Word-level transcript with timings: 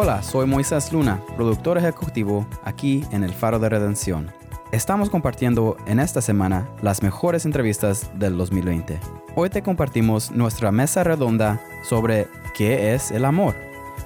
Hola, 0.00 0.22
soy 0.22 0.46
Moisés 0.46 0.92
Luna, 0.92 1.20
productor 1.34 1.76
ejecutivo 1.76 2.46
aquí 2.62 3.04
en 3.10 3.24
El 3.24 3.32
Faro 3.32 3.58
de 3.58 3.68
Redención. 3.68 4.30
Estamos 4.70 5.10
compartiendo 5.10 5.76
en 5.88 5.98
esta 5.98 6.22
semana 6.22 6.70
las 6.82 7.02
mejores 7.02 7.44
entrevistas 7.44 8.08
del 8.16 8.38
2020. 8.38 9.00
Hoy 9.34 9.50
te 9.50 9.60
compartimos 9.60 10.30
nuestra 10.30 10.70
mesa 10.70 11.02
redonda 11.02 11.60
sobre 11.82 12.28
qué 12.54 12.94
es 12.94 13.10
el 13.10 13.24
amor, 13.24 13.56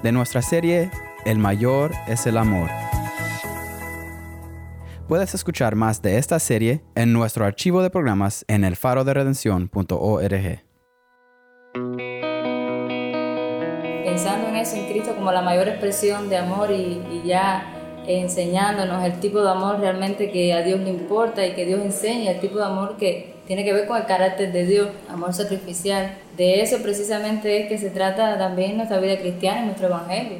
de 0.01 0.11
nuestra 0.11 0.41
serie 0.41 0.89
El 1.25 1.37
mayor 1.37 1.91
es 2.07 2.25
el 2.25 2.39
amor. 2.39 2.71
Puedes 5.07 5.35
escuchar 5.35 5.75
más 5.75 6.01
de 6.01 6.17
esta 6.17 6.39
serie 6.39 6.81
en 6.95 7.13
nuestro 7.13 7.45
archivo 7.45 7.83
de 7.83 7.91
programas 7.91 8.45
en 8.47 8.63
elfaroderedención.org. 8.63 10.63
En 14.71 14.87
Cristo 14.87 15.13
como 15.13 15.29
la 15.33 15.41
mayor 15.41 15.67
expresión 15.67 16.29
de 16.29 16.37
amor 16.37 16.71
y, 16.71 17.21
ya 17.25 17.65
enseñándonos 18.07 19.03
el 19.03 19.19
tipo 19.19 19.43
de 19.43 19.49
amor 19.49 19.81
realmente 19.81 20.31
que 20.31 20.53
a 20.53 20.61
Dios 20.61 20.79
le 20.79 20.89
importa 20.89 21.45
y 21.45 21.51
que 21.51 21.65
Dios 21.65 21.81
enseña, 21.81 22.31
el 22.31 22.39
tipo 22.39 22.57
de 22.59 22.63
amor 22.63 22.95
que 22.95 23.33
tiene 23.45 23.65
que 23.65 23.73
ver 23.73 23.87
con 23.87 23.97
el 23.97 24.05
carácter 24.05 24.53
de 24.53 24.65
Dios, 24.65 24.87
amor 25.09 25.33
sacrificial. 25.33 26.13
De 26.37 26.61
eso 26.61 26.77
precisamente 26.81 27.61
es 27.61 27.67
que 27.67 27.77
se 27.77 27.89
trata 27.89 28.37
también 28.37 28.77
nuestra 28.77 28.99
vida 28.99 29.17
cristiana 29.17 29.65
nuestro 29.65 29.87
evangelio. 29.87 30.39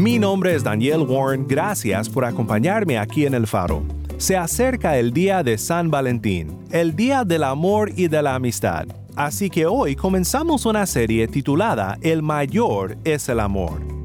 Mi 0.00 0.18
nombre 0.18 0.54
es 0.54 0.64
Daniel 0.64 1.02
Warren, 1.02 1.46
gracias 1.46 2.08
por 2.08 2.24
acompañarme 2.24 2.96
aquí 2.96 3.26
en 3.26 3.34
El 3.34 3.46
Faro. 3.46 3.82
Se 4.16 4.34
acerca 4.34 4.96
el 4.96 5.12
día 5.12 5.42
de 5.42 5.58
San 5.58 5.90
Valentín, 5.90 6.56
el 6.70 6.96
día 6.96 7.22
del 7.22 7.44
amor 7.44 7.92
y 7.94 8.08
de 8.08 8.22
la 8.22 8.34
amistad. 8.34 8.86
Así 9.14 9.50
que 9.50 9.66
hoy 9.66 9.96
comenzamos 9.96 10.64
una 10.64 10.86
serie 10.86 11.28
titulada 11.28 11.98
El 12.00 12.22
mayor 12.22 12.96
es 13.04 13.28
el 13.28 13.40
amor. 13.40 13.99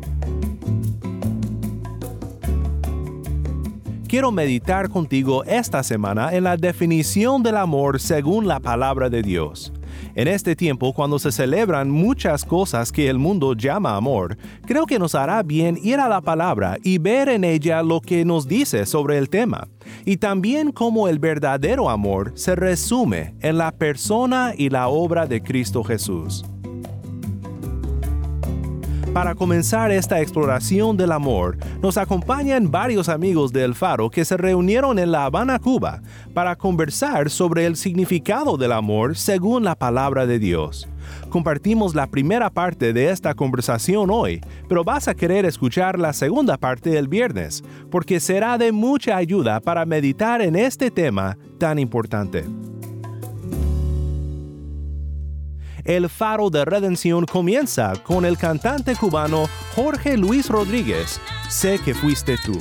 Quiero 4.16 4.32
meditar 4.32 4.88
contigo 4.88 5.44
esta 5.44 5.84
semana 5.84 6.34
en 6.34 6.46
la 6.46 6.56
definición 6.56 7.44
del 7.44 7.58
amor 7.58 8.00
según 8.00 8.48
la 8.48 8.62
palabra 8.62 9.10
de 9.10 9.22
Dios. 9.22 9.74
En 10.16 10.30
este 10.30 10.56
tiempo, 10.56 10.94
cuando 10.94 11.20
se 11.20 11.34
celebran 11.34 11.92
muchas 11.92 12.46
cosas 12.46 12.94
que 12.94 13.10
el 13.10 13.20
mundo 13.20 13.56
llama 13.56 13.98
amor, 13.98 14.38
creo 14.66 14.86
que 14.86 15.00
nos 15.00 15.16
hará 15.16 15.44
bien 15.44 15.78
ir 15.84 16.00
a 16.00 16.08
la 16.08 16.22
palabra 16.22 16.78
y 16.82 16.98
ver 16.98 17.28
en 17.28 17.44
ella 17.44 17.84
lo 17.84 18.00
que 18.00 18.24
nos 18.24 18.48
dice 18.48 18.86
sobre 18.86 19.18
el 19.18 19.30
tema, 19.30 19.68
y 20.06 20.16
también 20.16 20.72
cómo 20.72 21.10
el 21.10 21.20
verdadero 21.20 21.90
amor 21.90 22.32
se 22.36 22.56
resume 22.56 23.36
en 23.42 23.58
la 23.58 23.74
persona 23.74 24.54
y 24.58 24.70
la 24.70 24.88
obra 24.88 25.28
de 25.28 25.44
Cristo 25.44 25.84
Jesús. 25.84 26.46
Para 29.16 29.34
comenzar 29.34 29.92
esta 29.92 30.20
exploración 30.20 30.98
del 30.98 31.14
amor, 31.14 31.58
nos 31.82 31.98
acompañan 31.98 32.70
varios 32.70 33.08
amigos 33.08 33.54
del 33.54 33.74
Faro 33.74 34.10
que 34.10 34.26
se 34.26 34.36
reunieron 34.36 35.00
en 35.00 35.14
La 35.14 35.24
Habana, 35.24 35.58
Cuba, 35.58 36.02
para 36.34 36.58
conversar 36.58 37.30
sobre 37.30 37.66
el 37.66 37.78
significado 37.78 38.58
del 38.58 38.74
amor 38.74 39.16
según 39.16 39.64
la 39.64 39.76
palabra 39.76 40.26
de 40.26 40.38
Dios. 40.38 40.90
Compartimos 41.30 41.96
la 41.96 42.08
primera 42.08 42.50
parte 42.50 42.92
de 42.92 43.10
esta 43.10 43.36
conversación 43.36 44.10
hoy, 44.12 44.42
pero 44.68 44.84
vas 44.84 45.08
a 45.08 45.16
querer 45.16 45.46
escuchar 45.46 45.98
la 45.98 46.12
segunda 46.12 46.58
parte 46.58 46.98
el 46.98 47.08
viernes, 47.08 47.64
porque 47.90 48.20
será 48.20 48.58
de 48.58 48.74
mucha 48.74 49.16
ayuda 49.16 49.62
para 49.62 49.86
meditar 49.86 50.42
en 50.42 50.58
este 50.58 50.92
tema 50.92 51.38
tan 51.58 51.80
importante. 51.80 52.44
El 55.86 56.10
Faro 56.10 56.50
de 56.50 56.66
Redención 56.66 57.28
comienza 57.28 57.94
con 58.02 58.26
el 58.26 58.40
cantante 58.40 58.96
cubano 58.96 59.46
Jorge 59.76 60.18
Luis 60.18 60.50
Rodríguez, 60.50 61.22
Sé 61.48 61.78
que 61.78 61.94
fuiste 61.94 62.38
tú. 62.44 62.58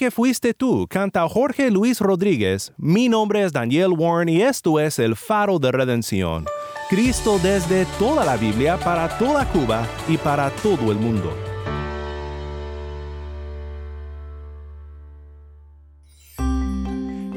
Que 0.00 0.10
fuiste 0.10 0.54
tú, 0.54 0.86
canta 0.88 1.28
Jorge 1.28 1.70
Luis 1.70 2.00
Rodríguez. 2.00 2.72
Mi 2.78 3.10
nombre 3.10 3.44
es 3.44 3.52
Daniel 3.52 3.92
Warren 3.92 4.30
y 4.30 4.40
esto 4.40 4.80
es 4.80 4.98
El 4.98 5.14
Faro 5.14 5.58
de 5.58 5.70
Redención. 5.70 6.46
Cristo 6.88 7.38
desde 7.42 7.84
toda 7.98 8.24
la 8.24 8.38
Biblia 8.38 8.78
para 8.78 9.10
toda 9.18 9.46
Cuba 9.52 9.86
y 10.08 10.16
para 10.16 10.48
todo 10.62 10.90
el 10.90 10.96
mundo. 10.96 11.30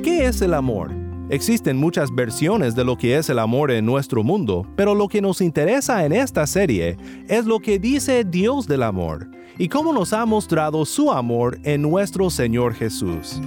¿Qué 0.02 0.26
es 0.28 0.42
el 0.42 0.54
amor? 0.54 0.90
Existen 1.30 1.76
muchas 1.76 2.16
versiones 2.16 2.76
de 2.76 2.86
lo 2.86 2.98
que 2.98 3.18
es 3.18 3.30
el 3.30 3.40
amor 3.40 3.72
en 3.72 3.86
nuestro 3.86 4.24
mundo, 4.24 4.66
pero 4.78 4.96
lo 4.96 5.10
que 5.10 5.22
nos 5.22 5.42
interesa 5.42 6.06
en 6.06 6.14
esta 6.14 6.48
serie 6.48 6.96
es 7.28 7.44
lo 7.44 7.60
que 7.60 7.78
dice 7.78 8.24
Dios 8.24 8.68
del 8.68 8.84
amor 8.84 9.28
y 9.58 9.70
cómo 9.70 9.94
nos 9.94 10.14
ha 10.14 10.26
mostrado 10.26 10.86
su 10.86 11.12
amor 11.12 11.60
en 11.64 11.82
nuestro 11.82 12.30
Señor 12.30 12.74
Jesús. 12.74 13.40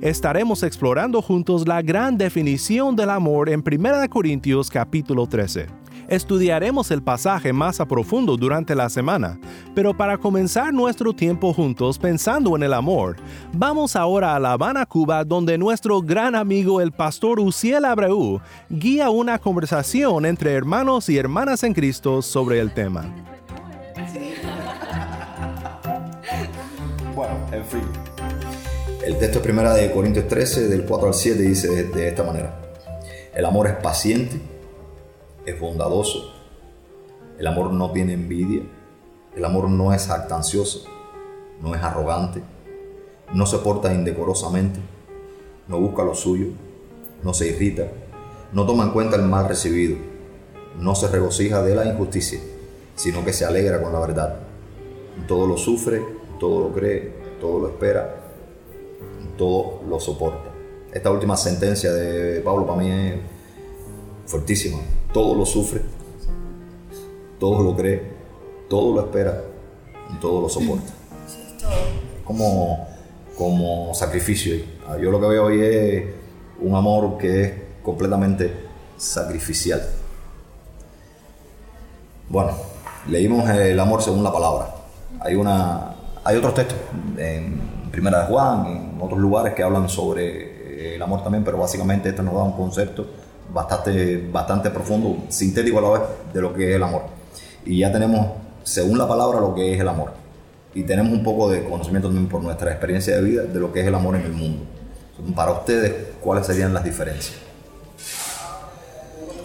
Estaremos 0.00 0.62
explorando 0.62 1.20
juntos 1.20 1.66
la 1.66 1.82
gran 1.82 2.16
definición 2.16 2.94
del 2.94 3.10
amor 3.10 3.48
en 3.48 3.64
1 3.66 4.08
Corintios 4.08 4.70
capítulo 4.70 5.26
13. 5.26 5.66
Estudiaremos 6.08 6.92
el 6.92 7.02
pasaje 7.02 7.52
más 7.52 7.80
a 7.80 7.86
profundo 7.86 8.36
durante 8.36 8.76
la 8.76 8.88
semana, 8.88 9.40
pero 9.74 9.96
para 9.96 10.16
comenzar 10.16 10.72
nuestro 10.72 11.12
tiempo 11.12 11.52
juntos 11.52 11.98
pensando 11.98 12.54
en 12.54 12.62
el 12.62 12.72
amor, 12.72 13.16
vamos 13.52 13.96
ahora 13.96 14.36
a 14.36 14.38
La 14.38 14.52
Habana, 14.52 14.86
Cuba, 14.86 15.24
donde 15.24 15.58
nuestro 15.58 16.00
gran 16.00 16.36
amigo 16.36 16.80
el 16.80 16.92
pastor 16.92 17.40
Uciel 17.40 17.84
Abreu 17.84 18.40
guía 18.70 19.10
una 19.10 19.38
conversación 19.40 20.24
entre 20.26 20.52
hermanos 20.52 21.08
y 21.08 21.16
hermanas 21.16 21.64
en 21.64 21.74
Cristo 21.74 22.22
sobre 22.22 22.60
el 22.60 22.72
tema. 22.72 23.12
Bueno, 27.14 27.34
en 27.52 27.64
fin. 27.64 27.82
El 29.04 29.18
texto 29.18 29.40
primera 29.40 29.72
de 29.72 29.90
Corintios 29.92 30.28
13, 30.28 30.68
del 30.68 30.84
4 30.84 31.08
al 31.08 31.14
7, 31.14 31.42
dice 31.42 31.68
de, 31.68 31.84
de 31.84 32.08
esta 32.08 32.22
manera. 32.22 32.60
El 33.34 33.44
amor 33.44 33.66
es 33.66 33.74
paciente, 33.74 34.40
es 35.46 35.58
bondadoso, 35.60 36.32
el 37.38 37.46
amor 37.46 37.72
no 37.72 37.92
tiene 37.92 38.14
envidia, 38.14 38.62
el 39.36 39.44
amor 39.44 39.68
no 39.68 39.92
es 39.92 40.06
jactancioso, 40.06 40.84
no 41.60 41.74
es 41.74 41.82
arrogante, 41.82 42.42
no 43.32 43.46
se 43.46 43.58
porta 43.58 43.92
indecorosamente, 43.92 44.80
no 45.68 45.78
busca 45.78 46.02
lo 46.02 46.14
suyo, 46.14 46.46
no 47.22 47.34
se 47.34 47.48
irrita, 47.48 47.88
no 48.52 48.66
toma 48.66 48.84
en 48.84 48.90
cuenta 48.90 49.16
el 49.16 49.22
mal 49.22 49.48
recibido, 49.48 49.96
no 50.78 50.94
se 50.94 51.08
regocija 51.08 51.62
de 51.62 51.74
la 51.74 51.84
injusticia, 51.84 52.40
sino 52.96 53.24
que 53.24 53.32
se 53.32 53.44
alegra 53.44 53.80
con 53.80 53.92
la 53.92 54.00
verdad. 54.00 54.40
Todo 55.28 55.46
lo 55.46 55.56
sufre, 55.56 56.02
todo 56.40 56.68
lo 56.68 56.74
cree, 56.74 57.12
todo 57.40 57.60
lo 57.60 57.68
espera, 57.68 58.32
todo 59.38 59.82
lo 59.88 60.00
soporta. 60.00 60.50
Esta 60.92 61.10
última 61.10 61.36
sentencia 61.36 61.92
de 61.92 62.40
Pablo 62.40 62.66
para 62.66 62.80
mí 62.80 62.90
es 62.90 63.14
fuertísima. 64.26 64.78
Todo 65.12 65.36
lo 65.36 65.46
sufre, 65.46 65.82
todo 67.38 67.62
lo 67.62 67.76
cree, 67.76 68.02
todo 68.68 68.94
lo 68.94 69.00
espera 69.02 69.56
todo 70.20 70.42
lo 70.42 70.48
soporta. 70.48 70.92
Como, 72.24 72.88
como 73.36 73.94
sacrificio. 73.94 74.56
Yo 75.00 75.10
lo 75.10 75.20
que 75.20 75.26
veo 75.26 75.44
hoy 75.44 75.60
es 75.60 76.04
un 76.60 76.74
amor 76.74 77.18
que 77.18 77.42
es 77.42 77.52
completamente 77.82 78.52
sacrificial. 78.96 79.82
Bueno, 82.28 82.52
leímos 83.08 83.48
el 83.50 83.78
amor 83.78 84.02
según 84.02 84.22
la 84.24 84.32
palabra. 84.32 84.74
Hay, 85.20 85.34
una, 85.34 85.94
hay 86.24 86.36
otros 86.36 86.54
textos 86.54 86.78
en 87.16 87.88
Primera 87.90 88.20
de 88.20 88.26
Juan, 88.26 88.66
en 88.66 88.98
otros 89.00 89.18
lugares 89.18 89.54
que 89.54 89.62
hablan 89.62 89.88
sobre 89.88 90.94
el 90.94 91.02
amor 91.02 91.22
también, 91.22 91.44
pero 91.44 91.58
básicamente 91.58 92.10
este 92.10 92.22
nos 92.22 92.34
da 92.34 92.42
un 92.42 92.52
concepto 92.52 93.06
bastante, 93.52 94.28
bastante 94.30 94.70
profundo, 94.70 95.24
sintético 95.28 95.78
a 95.78 95.82
la 95.82 95.90
vez, 95.90 96.02
de 96.34 96.40
lo 96.42 96.52
que 96.52 96.70
es 96.70 96.76
el 96.76 96.82
amor. 96.82 97.02
Y 97.64 97.78
ya 97.80 97.90
tenemos, 97.90 98.28
según 98.62 98.98
la 98.98 99.08
palabra, 99.08 99.40
lo 99.40 99.54
que 99.54 99.74
es 99.74 99.80
el 99.80 99.88
amor. 99.88 100.12
Y 100.74 100.82
tenemos 100.82 101.12
un 101.12 101.24
poco 101.24 101.48
de 101.48 101.64
conocimiento 101.64 102.08
también 102.08 102.28
por 102.28 102.42
nuestra 102.42 102.70
experiencia 102.70 103.16
de 103.16 103.22
vida 103.22 103.42
de 103.44 103.58
lo 103.58 103.72
que 103.72 103.80
es 103.80 103.86
el 103.86 103.94
amor 103.94 104.16
en 104.16 104.22
el 104.22 104.32
mundo. 104.32 104.64
Para 105.34 105.52
ustedes, 105.52 105.94
¿cuáles 106.20 106.46
serían 106.46 106.74
las 106.74 106.84
diferencias? 106.84 107.36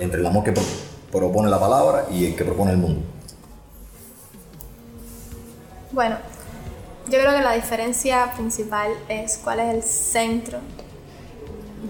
Entre 0.02 0.20
el 0.20 0.26
amor 0.26 0.44
que 0.44 0.52
pro- 0.52 0.64
propone 1.10 1.50
la 1.50 1.60
palabra 1.60 2.06
y 2.12 2.26
el 2.26 2.36
que 2.36 2.44
propone 2.44 2.72
el 2.72 2.78
mundo. 2.78 3.02
Bueno, 5.92 6.16
yo 7.08 7.20
creo 7.20 7.36
que 7.36 7.42
la 7.42 7.52
diferencia 7.52 8.32
principal 8.34 8.92
es 9.10 9.38
cuál 9.44 9.60
es 9.60 9.76
el 9.76 9.84
centro 9.84 10.60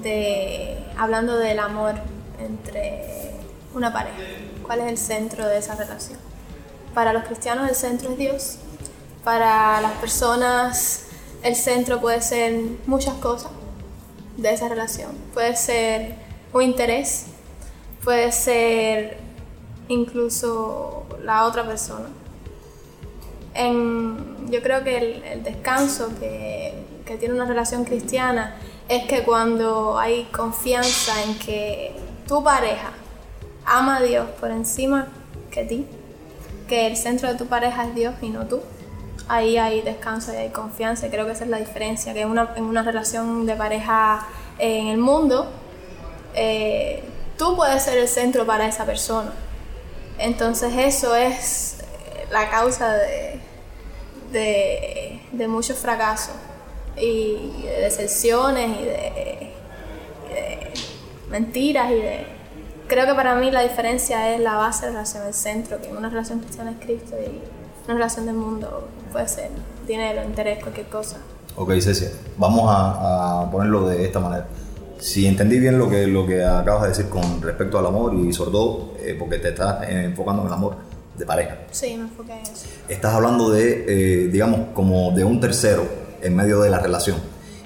de, 0.01 0.83
hablando 0.97 1.37
del 1.37 1.59
amor 1.59 1.93
entre 2.39 3.35
una 3.75 3.93
pareja, 3.93 4.17
cuál 4.63 4.79
es 4.79 4.87
el 4.87 4.97
centro 4.97 5.45
de 5.45 5.59
esa 5.59 5.75
relación. 5.75 6.17
Para 6.95 7.13
los 7.13 7.25
cristianos 7.25 7.69
el 7.69 7.75
centro 7.75 8.09
es 8.09 8.17
Dios, 8.17 8.57
para 9.23 9.79
las 9.81 9.91
personas 9.93 11.03
el 11.43 11.55
centro 11.55 12.01
puede 12.01 12.21
ser 12.21 12.59
muchas 12.87 13.13
cosas 13.15 13.51
de 14.35 14.51
esa 14.51 14.67
relación, 14.67 15.11
puede 15.35 15.55
ser 15.55 16.15
un 16.53 16.63
interés, 16.63 17.25
puede 18.03 18.31
ser 18.31 19.19
incluso 19.89 21.05
la 21.23 21.45
otra 21.45 21.67
persona. 21.67 22.07
En- 23.53 24.47
yo 24.49 24.61
creo 24.61 24.83
que 24.83 24.97
el, 24.97 25.23
el 25.23 25.43
descanso 25.43 26.09
que, 26.19 26.73
que 27.05 27.17
tiene 27.17 27.33
una 27.33 27.45
relación 27.45 27.83
cristiana 27.85 28.55
es 28.89 29.05
que 29.05 29.23
cuando 29.23 29.97
hay 29.99 30.25
confianza 30.25 31.21
en 31.23 31.37
que 31.39 31.95
tu 32.27 32.43
pareja 32.43 32.91
ama 33.65 33.97
a 33.97 34.01
Dios 34.01 34.27
por 34.39 34.51
encima 34.51 35.07
que 35.51 35.63
ti, 35.63 35.85
que 36.67 36.87
el 36.87 36.97
centro 36.97 37.29
de 37.29 37.35
tu 37.35 37.45
pareja 37.47 37.85
es 37.85 37.95
Dios 37.95 38.15
y 38.21 38.29
no 38.29 38.45
tú, 38.47 38.61
ahí 39.27 39.57
hay 39.57 39.81
descanso 39.81 40.33
y 40.33 40.37
hay 40.37 40.49
confianza. 40.49 41.07
Y 41.07 41.09
creo 41.09 41.25
que 41.25 41.31
esa 41.33 41.43
es 41.45 41.49
la 41.49 41.57
diferencia, 41.57 42.13
que 42.13 42.25
una, 42.25 42.49
en 42.55 42.63
una 42.65 42.83
relación 42.83 43.45
de 43.45 43.55
pareja 43.55 44.27
en 44.59 44.87
el 44.87 44.97
mundo, 44.97 45.47
eh, 46.35 47.03
tú 47.37 47.55
puedes 47.55 47.83
ser 47.83 47.97
el 47.97 48.07
centro 48.07 48.45
para 48.45 48.67
esa 48.67 48.85
persona. 48.85 49.31
Entonces 50.17 50.73
eso 50.77 51.15
es 51.15 51.77
eh, 51.79 52.27
la 52.31 52.49
causa 52.49 52.93
de, 52.93 53.30
de, 54.31 55.21
de 55.31 55.47
muchos 55.47 55.77
fracasos 55.77 56.35
y 56.97 57.63
de 57.63 57.81
decepciones 57.81 58.69
y 58.79 58.85
de, 58.85 59.51
mentiras 61.29 61.91
y 61.91 61.95
de... 61.95 62.27
Creo 62.87 63.05
que 63.05 63.13
para 63.13 63.35
mí 63.35 63.49
la 63.51 63.61
diferencia 63.61 64.35
es 64.35 64.41
la 64.41 64.55
base 64.55 64.85
de 64.85 64.91
la 64.91 64.99
relación, 64.99 65.25
el 65.25 65.33
centro, 65.33 65.81
que 65.81 65.87
en 65.87 65.97
una 65.97 66.09
relación 66.09 66.39
cristiana 66.39 66.71
es 66.71 66.85
Cristo 66.85 67.15
y 67.25 67.39
una 67.85 67.93
relación 67.93 68.25
del 68.25 68.35
mundo 68.35 68.89
puede 69.11 69.27
ser 69.29 69.49
dinero, 69.87 70.23
interés, 70.23 70.61
cualquier 70.61 70.87
cosa. 70.87 71.17
Ok, 71.55 71.71
Cecia, 71.79 72.09
vamos 72.37 72.69
a, 72.69 73.43
a 73.43 73.51
ponerlo 73.51 73.87
de 73.87 74.05
esta 74.05 74.19
manera. 74.19 74.45
Si 74.99 75.25
entendí 75.25 75.57
bien 75.57 75.79
lo 75.79 75.89
que, 75.89 76.05
lo 76.05 76.27
que 76.27 76.43
acabas 76.43 76.83
de 76.83 76.87
decir 76.89 77.09
con 77.09 77.41
respecto 77.41 77.79
al 77.79 77.85
amor 77.85 78.13
y 78.13 78.31
sobre 78.33 78.51
todo 78.51 78.93
eh, 78.99 79.15
porque 79.17 79.39
te 79.39 79.49
estás 79.49 79.89
enfocando 79.89 80.41
en 80.43 80.47
el 80.49 80.53
amor 80.53 80.75
de 81.21 81.27
pareja. 81.27 81.55
Sí, 81.69 81.95
me 81.95 82.03
enfoqué 82.05 82.33
en 82.33 82.41
eso. 82.41 82.65
Estás 82.89 83.13
hablando 83.13 83.51
de, 83.51 83.85
eh, 83.87 84.27
digamos, 84.29 84.69
como 84.73 85.11
de 85.11 85.23
un 85.23 85.39
tercero 85.39 85.87
en 86.19 86.35
medio 86.35 86.59
de 86.61 86.71
la 86.71 86.79
relación. 86.79 87.17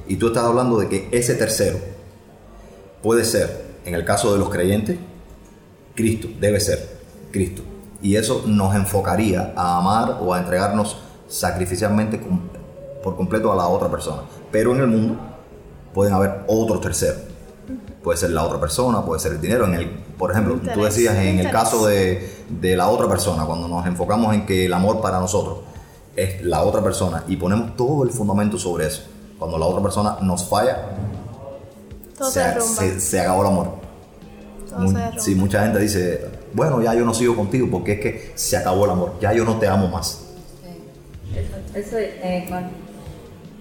Y 0.08 0.18
tú 0.18 0.28
estás 0.28 0.44
hablando 0.44 0.78
de 0.78 0.90
que 0.90 1.08
ese 1.12 1.36
tercero 1.36 1.80
puede 3.02 3.24
ser, 3.24 3.66
en 3.86 3.96
el 3.96 4.04
caso 4.04 4.34
de 4.34 4.40
los 4.40 4.50
creyentes, 4.50 4.98
Cristo, 5.96 6.28
debe 6.38 6.60
ser 6.60 6.86
Cristo. 7.32 7.62
Y 8.02 8.18
eso 8.18 8.44
nos 8.46 8.76
enfocaría 8.76 9.54
a 9.56 9.78
amar 9.78 10.18
o 10.22 10.34
a 10.34 10.40
entregarnos 10.40 10.98
sacrificialmente 11.30 12.20
por 13.02 13.16
completo 13.16 13.54
a 13.54 13.56
la 13.56 13.68
otra 13.68 13.90
persona. 13.90 14.24
Pero 14.52 14.76
en 14.76 14.82
el 14.82 14.88
mundo 14.88 15.18
pueden 15.94 16.14
haber 16.14 16.42
otros 16.48 16.82
terceros. 16.82 17.35
Puede 18.06 18.20
ser 18.20 18.30
la 18.30 18.44
otra 18.44 18.60
persona, 18.60 19.04
puede 19.04 19.20
ser 19.20 19.32
el 19.34 19.42
dinero. 19.42 19.66
En 19.66 19.74
el, 19.74 19.90
por 19.90 20.30
ejemplo, 20.32 20.60
tú 20.76 20.84
decías 20.84 21.16
en 21.16 21.40
el 21.40 21.50
caso 21.52 21.88
de, 21.88 22.30
de 22.50 22.78
la 22.78 22.88
otra 22.90 23.08
persona, 23.10 23.46
cuando 23.46 23.68
nos 23.68 23.86
enfocamos 23.88 24.34
en 24.36 24.46
que 24.46 24.68
el 24.68 24.74
amor 24.74 25.02
para 25.02 25.20
nosotros 25.20 25.58
es 26.16 26.42
la 26.44 26.62
otra 26.62 26.82
persona 26.84 27.24
y 27.28 27.36
ponemos 27.36 27.76
todo 27.76 28.04
el 28.04 28.12
fundamento 28.12 28.60
sobre 28.60 28.86
eso. 28.88 29.02
Cuando 29.40 29.58
la 29.58 29.66
otra 29.66 29.82
persona 29.82 30.18
nos 30.22 30.48
falla, 30.48 30.78
Todo 32.18 32.30
se 32.30 32.40
se, 32.42 32.48
derrumba. 32.48 32.76
se- 32.76 33.00
se 33.02 33.20
acabó 33.20 33.42
el 33.42 33.48
amor. 33.48 33.68
Todo 34.70 34.80
Muy- 34.82 34.92
se 34.94 34.98
derrumba. 35.00 35.20
sí, 35.22 35.36
mucha 35.36 35.64
gente 35.64 35.80
dice, 35.80 36.26
bueno, 36.54 36.82
ya 36.84 36.94
yo 36.94 37.06
no 37.06 37.14
sigo 37.16 37.36
contigo 37.36 37.68
porque 37.72 37.94
es 37.94 38.00
que 38.02 38.32
se 38.36 38.56
acabó 38.56 38.86
el 38.86 38.92
amor, 38.92 39.14
ya 39.20 39.34
yo 39.34 39.44
no 39.44 39.58
te 39.58 39.68
amo 39.68 39.88
más. 39.88 40.22
Eso, 41.74 41.98
eh, 41.98 42.48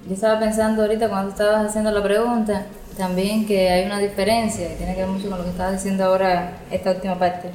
yo 0.06 0.14
estaba 0.14 0.38
pensando 0.38 0.82
ahorita 0.82 1.08
cuando 1.08 1.30
estabas 1.30 1.66
haciendo 1.70 1.90
la 1.90 2.02
pregunta, 2.02 2.66
también 2.96 3.46
que 3.46 3.70
hay 3.70 3.86
una 3.86 3.98
diferencia, 3.98 4.72
y 4.72 4.76
tiene 4.76 4.94
que 4.94 5.00
ver 5.00 5.08
mucho 5.08 5.28
con 5.28 5.38
lo 5.38 5.44
que 5.44 5.50
estabas 5.50 5.74
diciendo 5.74 6.04
ahora, 6.04 6.58
esta 6.70 6.92
última 6.92 7.18
parte, 7.18 7.48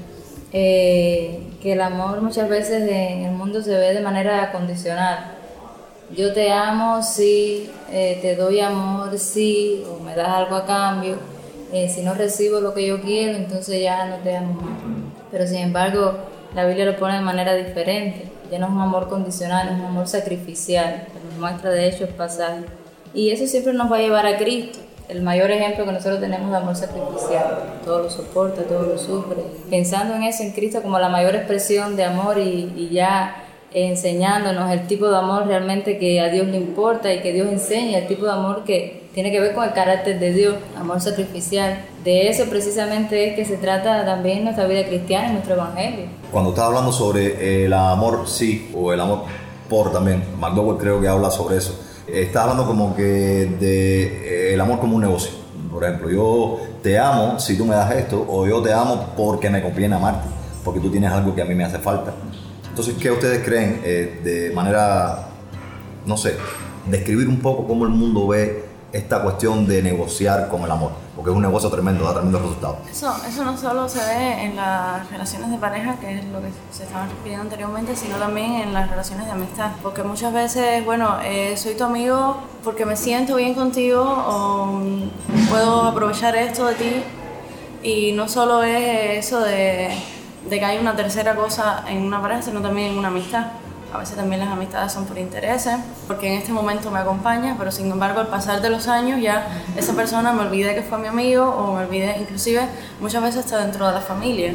eh, 0.51 1.39
que 1.62 1.74
el 1.74 1.81
amor 1.81 2.22
muchas 2.22 2.50
veces 2.50 2.89
en 2.89 3.24
el 3.25 3.31
mundo 3.31 3.62
se 3.62 3.72
ve 3.77 3.93
de 3.93 4.01
manera 4.01 4.51
condicional. 4.51 5.36
yo 6.15 6.34
te 6.34 6.51
amo, 6.51 7.03
sí, 7.03 7.69
eh, 7.91 8.17
te 8.22 8.36
doy 8.36 8.60
amor, 8.60 9.17
sí, 9.19 9.84
o 9.88 10.03
me 10.03 10.15
das 10.15 10.29
algo 10.29 10.55
a 10.55 10.65
cambio. 10.65 11.17
Eh, 11.72 11.88
si 11.88 12.01
no 12.01 12.15
recibo 12.15 12.60
lo 12.62 12.74
que 12.74 12.88
yo 12.88 13.00
quiero, 13.00 13.38
entonces 13.38 13.79
ya 13.79 14.05
no 14.08 14.15
te 14.17 14.36
amo 14.36 14.53
más. 14.53 14.79
Pero 15.31 15.46
sin 15.46 15.58
embargo, 15.58 16.17
la 16.55 16.65
Biblia 16.65 16.86
lo 16.86 16.98
pone 16.98 17.15
de 17.15 17.22
manera 17.22 17.53
diferente. 17.53 18.24
Ya 18.51 18.58
no 18.58 18.65
es 18.65 18.72
un 18.72 18.81
amor 18.81 19.08
condicional, 19.08 19.67
es 19.67 19.75
un 19.75 19.86
amor 19.86 20.08
sacrificial, 20.08 21.05
que 21.13 21.27
nos 21.29 21.39
muestra 21.39 21.69
de 21.69 21.88
hecho 21.88 22.05
el 22.05 22.15
pasaje. 22.15 22.63
Y 23.13 23.29
eso 23.29 23.46
siempre 23.46 23.74
nos 23.74 23.91
va 23.91 23.98
a 23.98 24.01
llevar 24.01 24.25
a 24.25 24.38
Cristo. 24.38 24.79
El 25.09 25.23
mayor 25.23 25.49
ejemplo 25.49 25.85
que 25.85 25.91
nosotros 25.91 26.19
tenemos 26.19 26.51
de 26.51 26.57
amor 26.57 26.75
sacrificial. 26.75 27.79
Todo 27.83 28.03
lo 28.03 28.09
soporta, 28.11 28.61
todo 28.61 28.83
lo 28.83 28.95
sufre. 28.95 29.43
Pensando 29.67 30.13
en 30.13 30.21
eso, 30.21 30.43
en 30.43 30.51
Cristo 30.51 30.83
como 30.83 30.99
la 30.99 31.09
mayor 31.09 31.33
expresión 31.33 31.95
de 31.95 32.03
amor 32.03 32.37
y, 32.37 32.89
ya 32.91 33.43
enseñándonos 33.73 34.71
el 34.71 34.85
tipo 34.85 35.09
de 35.09 35.17
amor 35.17 35.47
realmente 35.47 35.97
que 35.97 36.21
a 36.21 36.29
Dios 36.29 36.45
le 36.47 36.57
importa 36.57 37.11
y 37.11 37.21
que 37.21 37.33
Dios 37.33 37.47
enseña, 37.47 37.97
el 37.97 38.07
tipo 38.07 38.25
de 38.25 38.33
amor 38.33 38.63
que 38.65 39.09
tiene 39.15 39.31
que 39.31 39.39
ver 39.39 39.55
con 39.55 39.63
el 39.63 39.73
carácter 39.73 40.19
de 40.19 40.31
Dios, 40.31 40.55
amor 40.77 41.01
sacrificial. 41.01 41.79
De 42.03 42.29
eso 42.29 42.45
precisamente 42.47 43.29
es 43.29 43.35
que 43.35 43.45
se 43.45 43.57
trata 43.57 44.05
también 44.05 44.43
nuestra 44.43 44.67
vida 44.67 44.85
cristiana 44.85 45.31
nuestro 45.31 45.55
evangelio. 45.55 46.05
Cuando 46.31 46.51
estás 46.51 46.65
hablando 46.65 46.91
sobre 46.91 47.65
el 47.65 47.73
amor 47.73 48.27
sí 48.27 48.69
o 48.75 48.93
el 48.93 48.99
amor 48.99 49.23
por 49.67 49.91
también, 49.91 50.23
McDowell 50.39 50.77
creo 50.77 51.01
que 51.01 51.07
habla 51.07 51.31
sobre 51.31 51.57
eso. 51.57 51.88
Estás 52.13 52.43
hablando 52.43 52.65
como 52.65 52.95
que 52.95 53.03
de 53.59 54.03
eh, 54.03 54.53
el 54.53 54.61
amor 54.61 54.79
como 54.79 54.95
un 54.95 55.01
negocio. 55.01 55.31
Por 55.71 55.83
ejemplo, 55.83 56.09
yo 56.09 56.59
te 56.81 56.97
amo 56.97 57.39
si 57.39 57.57
tú 57.57 57.65
me 57.65 57.75
das 57.75 57.91
esto 57.91 58.25
o 58.27 58.47
yo 58.47 58.61
te 58.61 58.73
amo 58.73 59.13
porque 59.15 59.49
me 59.49 59.61
conviene 59.61 59.95
amarte, 59.95 60.27
porque 60.63 60.79
tú 60.79 60.89
tienes 60.89 61.11
algo 61.11 61.35
que 61.35 61.41
a 61.41 61.45
mí 61.45 61.55
me 61.55 61.63
hace 61.63 61.77
falta. 61.77 62.13
Entonces, 62.67 62.95
¿qué 62.99 63.11
ustedes 63.11 63.43
creen 63.43 63.81
eh, 63.83 64.21
de 64.23 64.51
manera, 64.55 65.27
no 66.05 66.17
sé, 66.17 66.35
describir 66.89 67.27
un 67.27 67.39
poco 67.39 67.67
cómo 67.67 67.85
el 67.85 67.91
mundo 67.91 68.27
ve 68.27 68.65
esta 68.91 69.21
cuestión 69.21 69.67
de 69.67 69.83
negociar 69.83 70.47
con 70.49 70.63
el 70.63 70.71
amor? 70.71 70.91
Porque 71.19 71.31
es 71.31 71.35
un 71.35 71.41
negocio 71.41 71.69
tremendo, 71.69 72.05
da 72.05 72.13
tremendo 72.13 72.39
resultado. 72.39 72.77
Eso, 72.89 73.13
eso 73.27 73.43
no 73.43 73.57
solo 73.57 73.89
se 73.89 73.99
ve 73.99 74.45
en 74.45 74.55
las 74.55 75.11
relaciones 75.11 75.51
de 75.51 75.57
pareja, 75.57 75.99
que 75.99 76.19
es 76.19 76.25
lo 76.27 76.39
que 76.39 76.47
se 76.71 76.83
estaba 76.83 77.07
refiriendo 77.07 77.43
anteriormente, 77.43 77.93
sino 77.93 78.15
también 78.15 78.53
en 78.53 78.73
las 78.73 78.89
relaciones 78.89 79.25
de 79.25 79.33
amistad. 79.33 79.71
Porque 79.83 80.01
muchas 80.03 80.31
veces, 80.31 80.85
bueno, 80.85 81.17
eh, 81.21 81.57
soy 81.57 81.75
tu 81.75 81.83
amigo 81.83 82.38
porque 82.63 82.85
me 82.85 82.95
siento 82.95 83.35
bien 83.35 83.53
contigo 83.53 84.01
o 84.01 84.79
puedo 85.49 85.83
aprovechar 85.83 86.38
esto 86.38 86.67
de 86.67 86.75
ti. 86.75 87.03
Y 87.83 88.13
no 88.13 88.29
solo 88.29 88.63
es 88.63 89.25
eso 89.25 89.41
de 89.41 89.89
de 90.47 90.59
que 90.59 90.65
hay 90.65 90.77
una 90.77 90.95
tercera 90.95 91.35
cosa 91.35 91.83
en 91.88 92.03
una 92.03 92.21
pareja, 92.21 92.41
sino 92.41 92.61
también 92.61 92.91
en 92.91 92.97
una 92.97 93.09
amistad. 93.09 93.47
A 93.91 93.98
veces 93.98 94.15
también 94.15 94.39
las 94.39 94.50
amistades 94.50 94.91
son 94.91 95.05
por 95.05 95.17
intereses, 95.17 95.75
porque 96.08 96.27
en 96.27 96.34
este 96.34 96.51
momento 96.51 96.91
me 96.91 97.00
acompaña, 97.00 97.55
pero 97.58 97.72
sin 97.72 97.91
embargo 97.91 98.19
al 98.19 98.27
pasar 98.27 98.62
de 98.62 98.69
los 98.69 98.88
años 98.88 99.19
ya 99.22 99.48
esa 99.75 99.93
persona 99.93 100.31
me 100.31 100.43
olvidé 100.43 100.75
que 100.75 100.84
fue 100.84 101.00
mi 101.00 101.08
amigo 101.08 101.46
o 101.46 101.74
me 101.74 101.84
olvidé, 101.84 102.15
inclusive 102.19 102.62
muchas 103.00 103.24
veces 103.24 103.46
está 103.46 103.58
dentro 103.58 103.88
de 103.88 103.93
la 103.93 104.01
familia. 104.01 104.53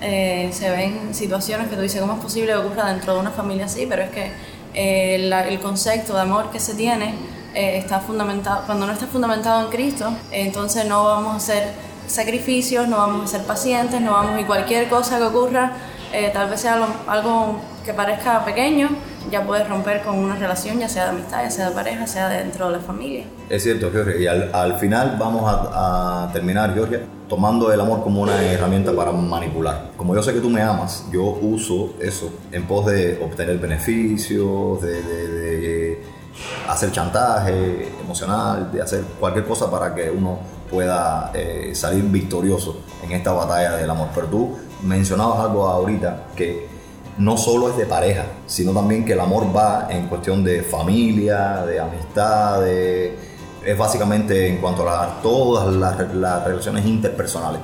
Eh, 0.00 0.50
se 0.52 0.70
ven 0.70 1.14
situaciones 1.14 1.68
que 1.68 1.76
tú 1.76 1.82
dices, 1.82 2.00
¿cómo 2.00 2.14
es 2.14 2.20
posible 2.20 2.52
que 2.52 2.58
ocurra 2.58 2.86
dentro 2.92 3.14
de 3.14 3.20
una 3.20 3.30
familia 3.30 3.64
así? 3.64 3.86
Pero 3.86 4.02
es 4.02 4.10
que 4.10 4.32
eh, 4.72 5.16
el 5.16 5.60
concepto 5.60 6.14
de 6.14 6.20
amor 6.20 6.50
que 6.50 6.60
se 6.60 6.74
tiene 6.74 7.14
eh, 7.54 7.78
está 7.78 7.98
fundamentado, 7.98 8.62
cuando 8.66 8.86
no 8.86 8.92
está 8.92 9.06
fundamentado 9.06 9.64
en 9.64 9.70
Cristo, 9.70 10.12
entonces 10.30 10.86
no 10.86 11.04
vamos 11.04 11.36
a 11.36 11.40
ser 11.40 11.68
sacrificios, 12.06 12.86
no 12.86 12.98
vamos 12.98 13.24
a 13.24 13.38
ser 13.38 13.46
pacientes, 13.46 14.00
no 14.00 14.12
vamos 14.12 14.40
y 14.40 14.44
cualquier 14.44 14.88
cosa 14.88 15.18
que 15.18 15.24
ocurra, 15.24 15.72
eh, 16.12 16.30
tal 16.32 16.50
vez 16.50 16.60
sea 16.60 16.78
algo 17.06 17.60
que 17.84 17.94
parezca 17.94 18.44
pequeño, 18.44 18.88
ya 19.30 19.46
puedes 19.46 19.68
romper 19.68 20.02
con 20.02 20.18
una 20.18 20.36
relación, 20.36 20.78
ya 20.78 20.88
sea 20.88 21.04
de 21.04 21.10
amistad, 21.10 21.42
ya 21.42 21.50
sea 21.50 21.68
de 21.68 21.74
pareja, 21.74 22.06
sea 22.06 22.28
dentro 22.28 22.66
de 22.66 22.72
la 22.72 22.80
familia. 22.80 23.24
Es 23.48 23.62
cierto, 23.62 23.90
Georgia, 23.92 24.16
y 24.16 24.26
al, 24.26 24.78
final 24.78 25.16
vamos 25.18 25.44
a, 25.46 26.28
terminar, 26.32 26.74
Georgia, 26.74 27.00
tomando 27.28 27.72
el 27.72 27.80
amor 27.80 28.02
como 28.02 28.22
una 28.22 28.42
herramienta 28.42 28.92
para 28.92 29.12
manipular. 29.12 29.92
Como 29.96 30.14
yo 30.14 30.22
sé 30.22 30.32
que 30.32 30.40
tú 30.40 30.50
me 30.50 30.62
amas, 30.62 31.06
yo 31.12 31.22
uso 31.22 31.94
eso 32.00 32.30
en 32.52 32.66
pos 32.66 32.86
de 32.86 33.20
obtener 33.22 33.58
beneficios, 33.58 34.82
de, 34.82 36.02
hacer 36.68 36.90
chantaje 36.92 37.92
emocional, 38.00 38.70
de 38.72 38.82
hacer 38.82 39.02
cualquier 39.18 39.44
cosa 39.44 39.70
para 39.70 39.94
que 39.94 40.10
uno 40.10 40.38
pueda 40.70 41.32
eh, 41.34 41.72
salir 41.74 42.04
victorioso 42.04 42.80
en 43.02 43.12
esta 43.12 43.32
batalla 43.32 43.76
del 43.76 43.90
amor. 43.90 44.08
Pero 44.14 44.26
tú 44.28 44.56
mencionabas 44.82 45.40
algo 45.40 45.66
ahorita 45.66 46.28
que 46.36 46.68
no 47.18 47.36
solo 47.36 47.70
es 47.70 47.76
de 47.76 47.86
pareja, 47.86 48.24
sino 48.46 48.72
también 48.72 49.04
que 49.04 49.12
el 49.12 49.20
amor 49.20 49.54
va 49.54 49.88
en 49.90 50.06
cuestión 50.06 50.42
de 50.42 50.62
familia, 50.62 51.64
de 51.66 51.78
amistad, 51.78 52.66
es 52.66 53.76
básicamente 53.76 54.48
en 54.48 54.56
cuanto 54.58 54.88
a 54.88 55.20
todas 55.22 55.74
las, 55.74 56.14
las 56.14 56.44
relaciones 56.44 56.86
interpersonales. 56.86 57.60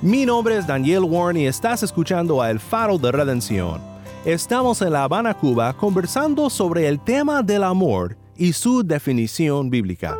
Mi 0.00 0.26
nombre 0.26 0.56
es 0.56 0.66
Daniel 0.66 1.04
Warren 1.04 1.36
y 1.36 1.46
estás 1.46 1.82
escuchando 1.82 2.42
a 2.42 2.50
El 2.50 2.58
Faro 2.58 2.98
de 2.98 3.12
Redención. 3.12 3.80
Estamos 4.24 4.82
en 4.82 4.92
La 4.92 5.04
Habana, 5.04 5.34
Cuba, 5.34 5.72
conversando 5.74 6.50
sobre 6.50 6.88
el 6.88 6.98
tema 6.98 7.42
del 7.42 7.62
amor 7.62 8.16
y 8.36 8.52
su 8.52 8.82
definición 8.82 9.70
bíblica. 9.70 10.18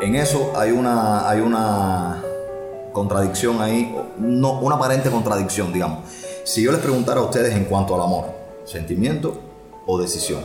En 0.00 0.16
eso 0.16 0.52
hay 0.56 0.70
una, 0.70 1.28
hay 1.28 1.40
una 1.40 2.22
contradicción 2.92 3.60
ahí, 3.60 3.94
no, 4.18 4.58
una 4.60 4.76
aparente 4.76 5.10
contradicción, 5.10 5.72
digamos. 5.72 6.08
Si 6.44 6.62
yo 6.62 6.72
les 6.72 6.80
preguntara 6.80 7.20
a 7.20 7.24
ustedes 7.24 7.54
en 7.54 7.64
cuanto 7.64 7.94
al 7.94 8.02
amor, 8.02 8.24
¿sentimiento 8.64 9.38
o 9.86 10.00
decisión? 10.00 10.40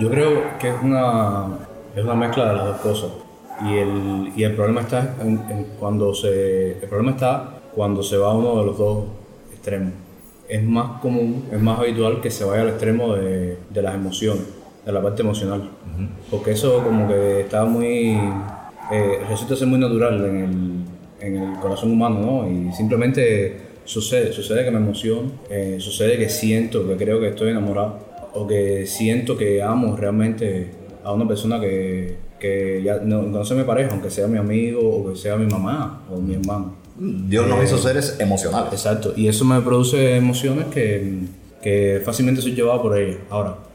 Yo 0.00 0.10
creo 0.10 0.58
que 0.58 0.70
es 0.70 0.74
una, 0.82 1.58
es 1.94 2.04
mezcla 2.04 2.48
de 2.48 2.54
las 2.54 2.66
dos 2.66 2.76
cosas. 2.78 3.10
Y 3.64 3.76
el, 3.78 4.32
y 4.36 4.42
el 4.42 4.54
problema 4.54 4.82
está 4.82 5.14
cuando 5.80 6.14
se 6.14 6.72
el 6.72 6.88
problema 6.88 7.12
está 7.12 7.48
cuando 7.74 8.02
se 8.02 8.18
va 8.18 8.32
a 8.32 8.34
uno 8.34 8.58
de 8.58 8.66
los 8.66 8.76
dos 8.76 9.04
extremos. 9.52 9.92
Es 10.48 10.62
más 10.62 11.00
común, 11.00 11.46
es 11.50 11.60
más 11.60 11.78
habitual 11.78 12.20
que 12.20 12.30
se 12.30 12.44
vaya 12.44 12.62
al 12.62 12.68
extremo 12.70 13.14
de, 13.14 13.56
de 13.70 13.82
las 13.82 13.94
emociones, 13.94 14.44
de 14.86 14.92
la 14.92 15.02
parte 15.02 15.22
emocional. 15.22 15.68
Porque 16.30 16.52
eso 16.52 16.82
como 16.82 17.08
que 17.08 17.40
está 17.40 17.64
muy... 17.64 18.18
Eh, 18.92 19.18
resulta 19.28 19.56
ser 19.56 19.66
muy 19.66 19.80
natural 19.80 20.24
en 20.24 20.36
el, 20.36 21.26
en 21.26 21.42
el 21.42 21.58
corazón 21.58 21.90
humano, 21.90 22.20
¿no? 22.20 22.48
Y 22.48 22.72
simplemente 22.72 23.56
sucede, 23.84 24.32
sucede 24.32 24.64
que 24.64 24.70
me 24.70 24.78
emociono, 24.78 25.32
eh, 25.50 25.78
sucede 25.80 26.16
que 26.16 26.28
siento, 26.28 26.86
que 26.86 26.96
creo 26.96 27.18
que 27.18 27.28
estoy 27.28 27.50
enamorado, 27.50 27.98
o 28.34 28.46
que 28.46 28.86
siento 28.86 29.36
que 29.36 29.60
amo 29.60 29.96
realmente 29.96 30.70
a 31.02 31.12
una 31.12 31.26
persona 31.26 31.60
que, 31.60 32.16
que 32.38 32.80
ya 32.84 33.00
no, 33.00 33.22
no 33.22 33.44
se 33.44 33.56
me 33.56 33.64
pareja, 33.64 33.90
aunque 33.90 34.10
sea 34.10 34.28
mi 34.28 34.38
amigo 34.38 34.80
o 34.80 35.10
que 35.10 35.16
sea 35.16 35.36
mi 35.36 35.46
mamá 35.46 36.02
o 36.12 36.20
mi 36.20 36.34
hermano. 36.34 36.76
Dios 36.96 37.48
nos 37.48 37.64
hizo 37.64 37.76
eh, 37.76 37.80
seres 37.80 38.16
emocionales. 38.20 38.72
Exacto, 38.72 39.14
y 39.16 39.26
eso 39.26 39.44
me 39.44 39.60
produce 39.62 40.16
emociones 40.16 40.66
que, 40.66 41.22
que 41.60 42.00
fácilmente 42.04 42.40
soy 42.40 42.54
llevado 42.54 42.82
por 42.82 42.96
ellas. 42.96 43.18
Ahora, 43.30 43.65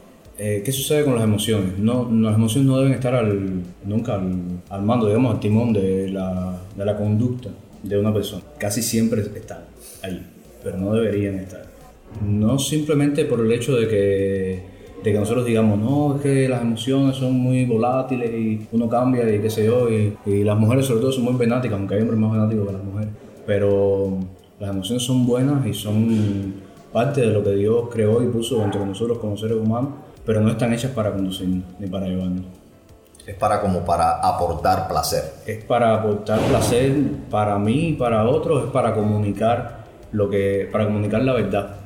eh, 0.44 0.62
¿qué 0.64 0.72
sucede 0.72 1.04
con 1.04 1.14
las 1.14 1.22
emociones? 1.22 1.78
No, 1.78 2.10
las 2.10 2.34
emociones 2.34 2.68
no 2.68 2.78
deben 2.78 2.94
estar 2.94 3.14
al, 3.14 3.62
nunca 3.84 4.14
al, 4.14 4.32
al 4.70 4.82
mando, 4.82 5.06
digamos, 5.06 5.34
al 5.34 5.40
timón 5.40 5.72
de 5.72 6.10
la, 6.10 6.58
de 6.76 6.84
la 6.84 6.96
conducta 6.96 7.50
de 7.80 7.96
una 7.96 8.12
persona. 8.12 8.42
Casi 8.58 8.82
siempre 8.82 9.20
están 9.20 9.60
ahí, 10.02 10.20
pero 10.64 10.78
no 10.78 10.94
deberían 10.94 11.36
estar. 11.36 11.62
No 12.26 12.58
simplemente 12.58 13.24
por 13.24 13.38
el 13.38 13.52
hecho 13.52 13.76
de 13.76 13.86
que 13.86 14.72
de 15.04 15.12
que 15.12 15.18
nosotros 15.18 15.44
digamos, 15.44 15.78
no, 15.78 16.16
es 16.16 16.22
que 16.22 16.48
las 16.48 16.62
emociones 16.62 17.16
son 17.16 17.34
muy 17.34 17.64
volátiles 17.64 18.32
y 18.32 18.66
uno 18.72 18.88
cambia 18.88 19.32
y 19.32 19.40
qué 19.40 19.50
sé 19.50 19.64
yo, 19.66 19.88
y, 19.90 20.44
las 20.44 20.58
mujeres 20.58 20.86
sobre 20.86 21.00
todo 21.00 21.12
son 21.12 21.24
muy 21.24 21.34
venáticas, 21.34 21.78
aunque 21.78 21.94
hay 21.94 22.02
hombres 22.02 22.18
más 22.20 22.32
venáticos 22.32 22.66
que 22.66 22.72
las 22.72 22.84
mujeres, 22.84 23.10
pero 23.46 24.18
las 24.60 24.70
emociones 24.70 25.02
son 25.02 25.26
buenas 25.26 25.66
y 25.66 25.74
son 25.74 26.54
parte 26.92 27.22
de 27.22 27.28
lo 27.28 27.42
que 27.42 27.54
Dios 27.54 27.88
creó 27.90 28.22
y 28.22 28.26
puso 28.26 28.62
entre 28.62 28.84
nosotros 28.84 29.18
como 29.18 29.36
seres 29.36 29.56
humanos, 29.56 29.90
pero 30.24 30.40
no 30.40 30.50
están 30.50 30.72
hechas 30.72 30.92
para 30.92 31.12
conducir 31.12 31.62
ni 31.78 31.86
para 31.86 32.06
llevarnos. 32.06 32.44
Es 33.26 33.36
para 33.36 33.60
como 33.60 33.84
para 33.84 34.18
aportar 34.18 34.88
placer. 34.88 35.22
Es 35.46 35.64
para 35.64 35.94
aportar 35.94 36.40
placer 36.40 36.92
para 37.30 37.58
mí 37.58 37.90
y 37.90 37.92
para 37.92 38.24
otros, 38.28 38.64
es 38.64 38.70
para 38.70 38.94
comunicar 38.94 39.84
lo 40.10 40.28
que, 40.28 40.68
para 40.72 40.86
comunicar 40.86 41.22
la 41.22 41.34
verdad 41.34 41.82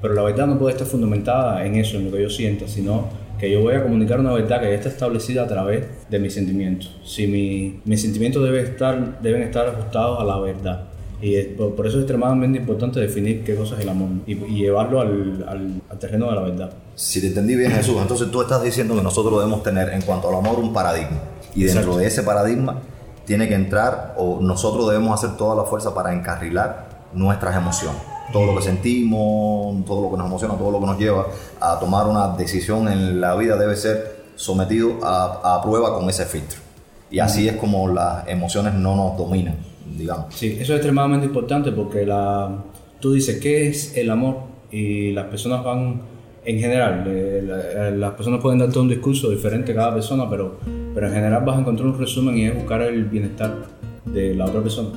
pero 0.00 0.14
la 0.14 0.22
verdad 0.22 0.46
no 0.46 0.58
puede 0.58 0.72
estar 0.72 0.86
fundamentada 0.86 1.64
en 1.64 1.76
eso, 1.76 1.96
en 1.96 2.06
lo 2.06 2.16
que 2.16 2.22
yo 2.22 2.30
sienta, 2.30 2.68
sino 2.68 3.08
que 3.38 3.50
yo 3.50 3.60
voy 3.60 3.74
a 3.74 3.82
comunicar 3.82 4.20
una 4.20 4.32
verdad 4.32 4.60
que 4.60 4.68
ya 4.68 4.74
está 4.74 4.88
establecida 4.88 5.42
a 5.42 5.46
través 5.46 5.84
de 6.08 6.18
mis 6.18 6.34
sentimientos. 6.34 6.96
Si 7.04 7.26
mi, 7.26 7.80
mis 7.84 8.02
sentimientos 8.02 8.42
deben 8.44 8.64
estar, 8.64 9.20
deben 9.20 9.42
estar 9.42 9.66
ajustados 9.68 10.20
a 10.20 10.24
la 10.24 10.38
verdad. 10.38 10.84
Y 11.20 11.42
por 11.42 11.86
eso 11.86 11.96
es 11.96 12.02
extremadamente 12.02 12.58
importante 12.58 13.00
definir 13.00 13.42
qué 13.42 13.56
cosa 13.56 13.76
es 13.76 13.80
el 13.80 13.88
amor 13.88 14.08
y, 14.26 14.34
llevarlo 14.34 15.00
al, 15.00 15.46
al, 15.48 15.98
terreno 15.98 16.28
de 16.28 16.34
la 16.34 16.42
verdad. 16.42 16.70
Si 16.94 17.20
te 17.20 17.28
entendí 17.28 17.56
bien, 17.56 17.72
Jesús, 17.72 17.96
entonces 18.00 18.30
tú 18.30 18.42
estás 18.42 18.62
diciendo 18.62 18.94
que 18.94 19.02
nosotros 19.02 19.38
debemos 19.38 19.62
tener 19.62 19.88
en 19.90 20.02
cuanto 20.02 20.28
al 20.28 20.34
amor 20.34 20.58
un 20.58 20.74
paradigma. 20.74 21.18
Y 21.54 21.64
dentro 21.64 21.96
de 21.96 22.06
ese 22.06 22.22
paradigma 22.22 22.80
tiene 23.24 23.48
que 23.48 23.54
entrar 23.54 24.14
o 24.18 24.40
nosotros 24.40 24.88
debemos 24.88 25.18
hacer 25.18 25.36
toda 25.38 25.56
la 25.56 25.64
fuerza 25.64 25.94
para 25.94 26.12
encarrilar 26.12 27.06
nuestras 27.14 27.56
emociones. 27.56 28.00
Todo 28.32 28.46
lo 28.46 28.56
que 28.56 28.62
sentimos, 28.62 29.84
todo 29.86 30.02
lo 30.02 30.10
que 30.10 30.16
nos 30.18 30.26
emociona, 30.26 30.54
todo 30.54 30.70
lo 30.70 30.80
que 30.80 30.86
nos 30.86 30.98
lleva 30.98 31.26
a 31.60 31.78
tomar 31.78 32.06
una 32.06 32.28
decisión 32.36 32.88
en 32.88 33.20
la 33.20 33.34
vida 33.36 33.56
debe 33.56 33.74
ser 33.76 34.24
sometido 34.34 34.98
a, 35.02 35.56
a 35.56 35.62
prueba 35.62 35.94
con 35.94 36.10
ese 36.10 36.26
filtro. 36.26 36.60
Y 37.10 37.20
así 37.20 37.48
es 37.48 37.56
como 37.56 37.88
las 37.88 38.26
emociones 38.28 38.74
no 38.74 38.96
nos 38.96 39.16
dominan, 39.16 39.56
Sí, 40.30 40.48
eso 40.60 40.72
es 40.72 40.78
extremadamente 40.78 41.26
importante 41.26 41.72
porque 41.72 42.04
la, 42.06 42.64
tú 43.00 43.12
dices, 43.12 43.38
¿qué 43.40 43.68
es 43.68 43.96
el 43.96 44.10
amor? 44.10 44.36
Y 44.70 45.12
las 45.12 45.26
personas 45.26 45.62
van, 45.64 46.00
en 46.44 46.58
general, 46.58 47.04
la- 47.46 47.90
las 47.90 48.12
personas 48.12 48.40
pueden 48.40 48.58
darte 48.58 48.78
un 48.78 48.88
discurso 48.88 49.30
diferente 49.30 49.74
cada 49.74 49.94
persona, 49.94 50.28
pero, 50.28 50.58
pero 50.94 51.06
en 51.08 51.12
general 51.14 51.44
vas 51.44 51.56
a 51.56 51.60
encontrar 51.60 51.88
un 51.88 51.98
resumen 51.98 52.36
y 52.36 52.44
es 52.46 52.54
buscar 52.54 52.82
el 52.82 53.04
bienestar 53.04 53.54
de 54.04 54.34
la 54.34 54.44
otra 54.46 54.60
persona. 54.62 54.88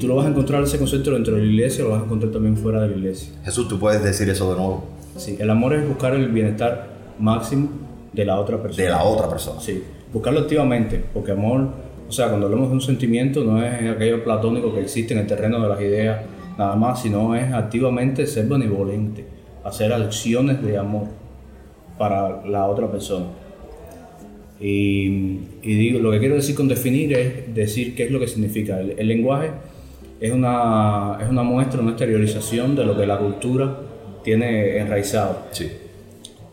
Tú 0.00 0.08
lo 0.08 0.16
vas 0.16 0.26
a 0.26 0.30
encontrar 0.30 0.62
ese 0.62 0.78
concepto 0.78 1.12
dentro 1.12 1.34
de 1.34 1.42
la 1.42 1.46
iglesia, 1.46 1.84
lo 1.84 1.90
vas 1.90 2.00
a 2.00 2.04
encontrar 2.04 2.32
también 2.32 2.56
fuera 2.56 2.80
de 2.80 2.88
la 2.88 2.96
iglesia. 2.96 3.32
Jesús, 3.44 3.68
tú 3.68 3.78
puedes 3.78 4.02
decir 4.02 4.28
eso 4.28 4.50
de 4.50 4.56
nuevo. 4.56 4.84
Sí, 5.16 5.36
el 5.38 5.50
amor 5.50 5.74
es 5.74 5.86
buscar 5.86 6.14
el 6.14 6.28
bienestar 6.28 6.88
máximo 7.18 7.68
de 8.12 8.24
la 8.24 8.40
otra 8.40 8.60
persona. 8.60 8.84
De 8.84 8.90
la 8.90 9.04
otra 9.04 9.28
persona. 9.28 9.60
Sí, 9.60 9.82
buscarlo 10.12 10.40
activamente, 10.40 11.04
porque 11.12 11.32
amor, 11.32 11.68
o 12.08 12.12
sea, 12.12 12.28
cuando 12.28 12.46
hablamos 12.46 12.68
de 12.68 12.74
un 12.74 12.80
sentimiento 12.80 13.44
no 13.44 13.62
es 13.64 13.90
aquello 13.90 14.24
platónico 14.24 14.74
que 14.74 14.80
existe 14.80 15.14
en 15.14 15.20
el 15.20 15.26
terreno 15.26 15.60
de 15.60 15.68
las 15.68 15.80
ideas 15.80 16.20
nada 16.58 16.74
más, 16.76 17.02
sino 17.02 17.34
es 17.34 17.52
activamente 17.52 18.26
ser 18.26 18.46
benevolente, 18.46 19.24
hacer 19.64 19.92
acciones 19.92 20.62
de 20.62 20.78
amor 20.78 21.04
para 21.98 22.44
la 22.46 22.66
otra 22.66 22.90
persona. 22.90 23.26
Y, 24.58 25.38
y 25.62 25.74
digo, 25.74 26.00
lo 26.00 26.10
que 26.10 26.18
quiero 26.18 26.34
decir 26.34 26.54
con 26.54 26.68
definir 26.68 27.14
es 27.14 27.54
decir 27.54 27.94
qué 27.94 28.04
es 28.04 28.10
lo 28.10 28.20
que 28.20 28.28
significa. 28.28 28.78
El, 28.78 28.94
el 28.98 29.08
lenguaje 29.08 29.50
es 30.20 30.32
una, 30.32 31.18
es 31.20 31.28
una 31.28 31.42
muestra, 31.42 31.80
una 31.80 31.92
exteriorización 31.92 32.76
de 32.76 32.84
lo 32.84 32.96
que 32.96 33.06
la 33.06 33.18
cultura 33.18 33.78
tiene 34.22 34.76
enraizado. 34.78 35.44
Sí. 35.50 35.70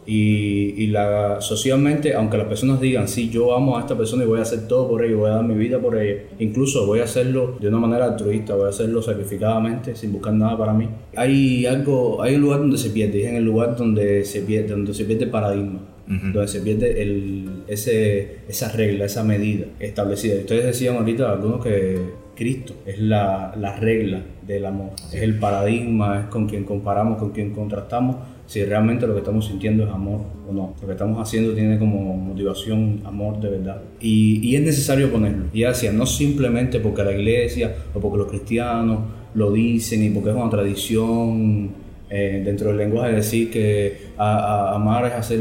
Y, 0.10 0.84
y 0.84 0.88
la, 0.88 1.42
socialmente, 1.42 2.16
aunque 2.16 2.38
las 2.38 2.48
personas 2.48 2.80
digan, 2.80 3.10
sí, 3.10 3.30
yo 3.30 3.54
amo 3.54 3.78
a 3.78 3.82
esta 3.82 3.98
persona 3.98 4.24
y 4.24 4.26
voy 4.26 4.40
a 4.40 4.44
hacer 4.44 4.66
todo 4.66 4.88
por 4.88 5.04
ella, 5.04 5.18
voy 5.18 5.30
a 5.30 5.34
dar 5.34 5.44
mi 5.44 5.56
vida 5.56 5.80
por 5.80 5.98
ella, 5.98 6.22
incluso 6.40 6.86
voy 6.86 7.02
a 7.02 7.04
hacerlo 7.04 7.58
de 7.60 7.68
una 7.68 7.78
manera 7.78 8.06
altruista, 8.06 8.56
voy 8.56 8.68
a 8.68 8.70
hacerlo 8.70 9.02
sacrificadamente, 9.02 9.98
sin 9.98 10.14
buscar 10.14 10.32
nada 10.32 10.58
para 10.58 10.72
mí. 10.72 10.88
Hay 11.18 11.66
algo, 11.66 12.24
hay 12.24 12.36
un 12.36 12.42
lugar 12.42 12.60
donde 12.60 12.78
se 12.78 12.92
pierde, 12.92 13.18
y 13.18 13.24
es 13.24 13.28
en 13.28 13.36
el 13.36 13.44
lugar 13.44 13.76
donde 13.76 14.24
se 14.24 14.44
pierde, 14.44 14.70
donde 14.70 14.94
se 14.94 15.04
pierde 15.04 15.26
el 15.26 15.30
paradigma, 15.30 15.82
donde 16.08 16.48
se 16.48 16.62
pierde 16.62 17.02
el, 17.02 17.64
ese, 17.68 18.38
esa 18.48 18.72
regla, 18.72 19.04
esa 19.04 19.26
medida 19.26 19.66
establecida. 19.78 20.36
Ustedes 20.40 20.68
decían 20.68 20.96
ahorita 20.96 21.30
algunos 21.34 21.62
que 21.62 22.27
Cristo 22.38 22.76
es 22.86 23.00
la, 23.00 23.54
la 23.60 23.76
regla 23.76 24.22
del 24.46 24.66
amor, 24.66 24.92
es 25.12 25.22
el 25.22 25.40
paradigma, 25.40 26.22
es 26.22 26.26
con 26.28 26.48
quien 26.48 26.64
comparamos, 26.64 27.18
con 27.18 27.32
quien 27.32 27.52
contrastamos 27.54 28.16
si 28.46 28.64
realmente 28.64 29.06
lo 29.06 29.14
que 29.14 29.20
estamos 29.20 29.46
sintiendo 29.48 29.84
es 29.84 29.90
amor 29.90 30.22
o 30.50 30.54
no. 30.54 30.74
Lo 30.80 30.88
que 30.88 30.94
estamos 30.94 31.20
haciendo 31.22 31.54
tiene 31.54 31.78
como 31.78 32.16
motivación 32.16 33.02
amor 33.04 33.42
de 33.42 33.50
verdad. 33.50 33.82
Y, 34.00 34.40
y 34.48 34.56
es 34.56 34.62
necesario 34.62 35.12
ponerlo. 35.12 35.48
Y 35.54 35.64
decía, 35.64 35.92
no 35.92 36.06
simplemente 36.06 36.80
porque 36.80 37.04
la 37.04 37.12
iglesia 37.12 37.76
o 37.94 38.00
porque 38.00 38.18
los 38.20 38.28
cristianos 38.30 39.00
lo 39.34 39.52
dicen 39.52 40.02
y 40.04 40.10
porque 40.12 40.30
es 40.30 40.36
una 40.38 40.50
tradición 40.50 41.72
eh, 42.10 42.42
dentro 42.46 42.70
del 42.70 42.78
lenguaje 42.78 43.12
decir 43.16 43.52
que 43.52 43.98
a- 44.18 44.38
a- 44.72 44.76
amar 44.76 45.06
es 45.08 45.14
hacer, 45.14 45.40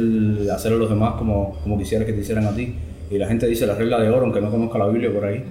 hacer 0.53 0.73
a 0.73 0.77
los 0.77 0.91
demás 0.91 1.15
como, 1.15 1.57
como 1.63 1.79
quisieras 1.79 2.07
que 2.07 2.13
te 2.13 2.23
hicieran 2.23 2.45
a 2.47 2.57
ti. 2.57 2.75
Y 3.11 3.19
la 3.19 3.29
gente 3.29 3.47
dice 3.47 3.67
la 3.67 3.75
regla 3.75 4.01
de 4.01 4.09
oro, 4.11 4.23
aunque 4.25 4.41
no 4.41 4.51
conozca 4.51 4.79
la 4.79 4.89
Biblia 4.89 5.13
por 5.13 5.25
ahí. 5.25 5.45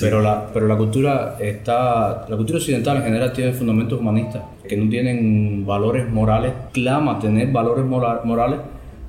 Pero, 0.00 0.22
la, 0.22 0.46
pero 0.52 0.66
la 0.66 0.76
cultura 0.76 1.36
está. 1.40 2.26
La 2.28 2.36
cultura 2.36 2.58
occidental 2.58 2.96
en 2.98 3.02
general 3.04 3.32
tiene 3.32 3.52
fundamentos 3.52 4.00
humanistas 4.00 4.42
que 4.66 4.76
no 4.76 4.88
tienen 4.88 5.64
valores 5.66 6.08
morales. 6.08 6.52
Clama 6.72 7.18
tener 7.18 7.52
valores 7.52 7.84
mora- 7.84 8.22
morales, 8.24 8.58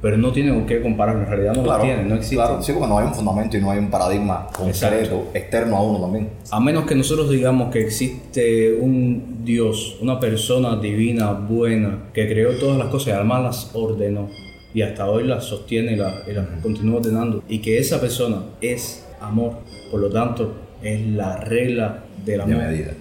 pero 0.01 0.17
no 0.17 0.31
tienen 0.33 0.53
con 0.55 0.65
qué 0.65 0.81
compararlo. 0.81 1.21
En 1.23 1.27
realidad 1.29 1.55
no 1.55 1.63
Claro, 1.63 1.77
los 1.79 1.87
tienen, 1.87 2.09
no 2.09 2.15
existen. 2.15 2.39
Claro, 2.45 2.61
sí, 2.61 2.73
porque 2.73 2.87
no 2.89 2.99
hay 2.99 3.05
un 3.07 3.13
fundamento 3.13 3.55
y 3.57 3.61
no 3.61 3.71
hay 3.71 3.79
un 3.79 3.89
paradigma 3.89 4.47
concreto, 4.55 5.27
externo 5.33 5.77
a 5.77 5.81
uno 5.81 5.99
también. 6.01 6.29
A 6.51 6.59
menos 6.59 6.83
que 6.85 6.95
nosotros 6.95 7.29
digamos 7.29 7.71
que 7.71 7.79
existe 7.79 8.73
un 8.79 9.37
Dios, 9.45 9.97
una 10.01 10.19
persona 10.19 10.75
divina, 10.75 11.31
buena, 11.31 11.97
que 12.13 12.27
creó 12.27 12.57
todas 12.59 12.77
las 12.77 12.87
cosas 12.87 13.07
y 13.07 13.11
además 13.11 13.43
las 13.43 13.71
ordenó 13.73 14.27
y 14.75 14.81
hasta 14.81 15.09
hoy 15.09 15.23
las 15.23 15.45
sostiene 15.45 15.93
y 15.93 15.95
las, 15.95 16.27
y 16.27 16.33
las 16.33 16.45
continúa 16.61 16.97
ordenando 16.97 17.41
y 17.47 17.59
que 17.59 17.79
esa 17.79 18.01
persona 18.01 18.43
es 18.59 19.07
amor, 19.21 19.53
por 19.89 20.01
lo 20.01 20.09
tanto 20.09 20.53
es 20.83 21.07
la 21.07 21.37
regla 21.37 22.03
del 22.25 22.41
amor. 22.41 22.57
medida. 22.57 22.91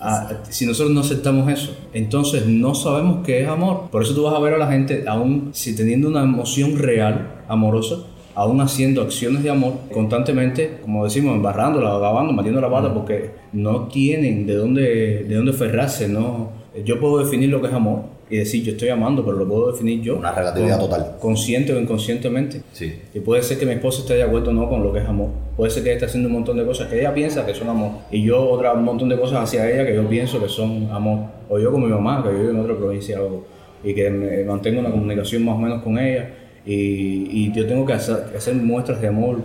Ah, 0.00 0.30
si 0.48 0.64
nosotros 0.64 0.92
no 0.94 1.02
aceptamos 1.02 1.52
eso, 1.52 1.76
entonces 1.92 2.46
no 2.46 2.74
sabemos 2.74 3.24
qué 3.24 3.42
es 3.42 3.48
amor. 3.48 3.90
Por 3.90 4.02
eso 4.02 4.14
tú 4.14 4.22
vas 4.22 4.34
a 4.34 4.40
ver 4.40 4.54
a 4.54 4.58
la 4.58 4.72
gente, 4.72 5.04
aún 5.06 5.50
si 5.52 5.76
teniendo 5.76 6.08
una 6.08 6.22
emoción 6.22 6.78
real, 6.78 7.42
amorosa, 7.48 7.96
aún 8.34 8.62
haciendo 8.62 9.02
acciones 9.02 9.42
de 9.42 9.50
amor 9.50 9.74
constantemente, 9.92 10.78
como 10.80 11.04
decimos, 11.04 11.36
embarrándola, 11.36 11.94
acabando, 11.94 12.32
metiendo 12.32 12.62
la 12.62 12.70
pata, 12.70 12.92
porque 12.94 13.30
no 13.52 13.88
tienen 13.88 14.46
de 14.46 14.54
dónde, 14.54 15.24
de 15.28 15.34
dónde 15.34 15.52
ferrarse. 15.52 16.08
No, 16.08 16.50
yo 16.82 16.98
puedo 16.98 17.18
definir 17.18 17.50
lo 17.50 17.60
que 17.60 17.68
es 17.68 17.74
amor 17.74 18.11
y 18.32 18.38
decir 18.38 18.64
yo 18.64 18.72
estoy 18.72 18.88
amando, 18.88 19.24
pero 19.24 19.36
lo 19.36 19.46
puedo 19.46 19.70
definir 19.72 20.00
yo. 20.00 20.16
Una 20.16 20.32
relatividad 20.32 20.78
con- 20.80 20.88
total. 20.88 21.16
Consciente 21.20 21.72
o 21.74 21.78
inconscientemente. 21.78 22.62
Sí. 22.72 22.94
Y 23.14 23.20
puede 23.20 23.42
ser 23.42 23.58
que 23.58 23.66
mi 23.66 23.72
esposa 23.72 24.00
esté 24.00 24.14
de 24.14 24.22
acuerdo 24.22 24.50
o 24.50 24.52
no 24.54 24.68
con 24.68 24.82
lo 24.82 24.92
que 24.92 25.00
es 25.00 25.04
amor. 25.06 25.28
Puede 25.56 25.70
ser 25.70 25.82
que 25.82 25.90
ella 25.90 25.96
esté 25.98 26.06
haciendo 26.06 26.28
un 26.28 26.34
montón 26.34 26.56
de 26.56 26.64
cosas 26.64 26.88
que 26.88 26.98
ella 26.98 27.12
piensa 27.12 27.44
que 27.44 27.54
son 27.54 27.68
amor. 27.68 27.90
Y 28.10 28.22
yo 28.24 28.42
otra 28.48 28.72
un 28.72 28.84
montón 28.84 29.08
de 29.10 29.18
cosas 29.18 29.42
hacia 29.44 29.70
ella 29.70 29.84
que 29.86 29.94
yo 29.94 30.08
pienso 30.08 30.40
que 30.42 30.48
son 30.48 30.88
amor. 30.90 31.26
O 31.50 31.58
yo 31.58 31.70
con 31.70 31.82
mi 31.82 31.88
mamá, 31.90 32.22
que 32.24 32.30
vive 32.30 32.50
en 32.50 32.58
otra 32.58 32.74
provincia, 32.74 33.22
o- 33.22 33.44
y 33.84 33.94
que 33.94 34.08
me 34.10 34.42
mantengo 34.44 34.80
una 34.80 34.90
comunicación 34.90 35.44
más 35.44 35.54
o 35.56 35.58
menos 35.58 35.82
con 35.82 35.98
ella. 35.98 36.30
Y, 36.64 37.28
y 37.30 37.52
yo 37.54 37.66
tengo 37.66 37.84
que 37.84 37.92
hacer, 37.92 38.32
hacer 38.36 38.54
muestras 38.54 39.00
de 39.02 39.08
amor 39.08 39.40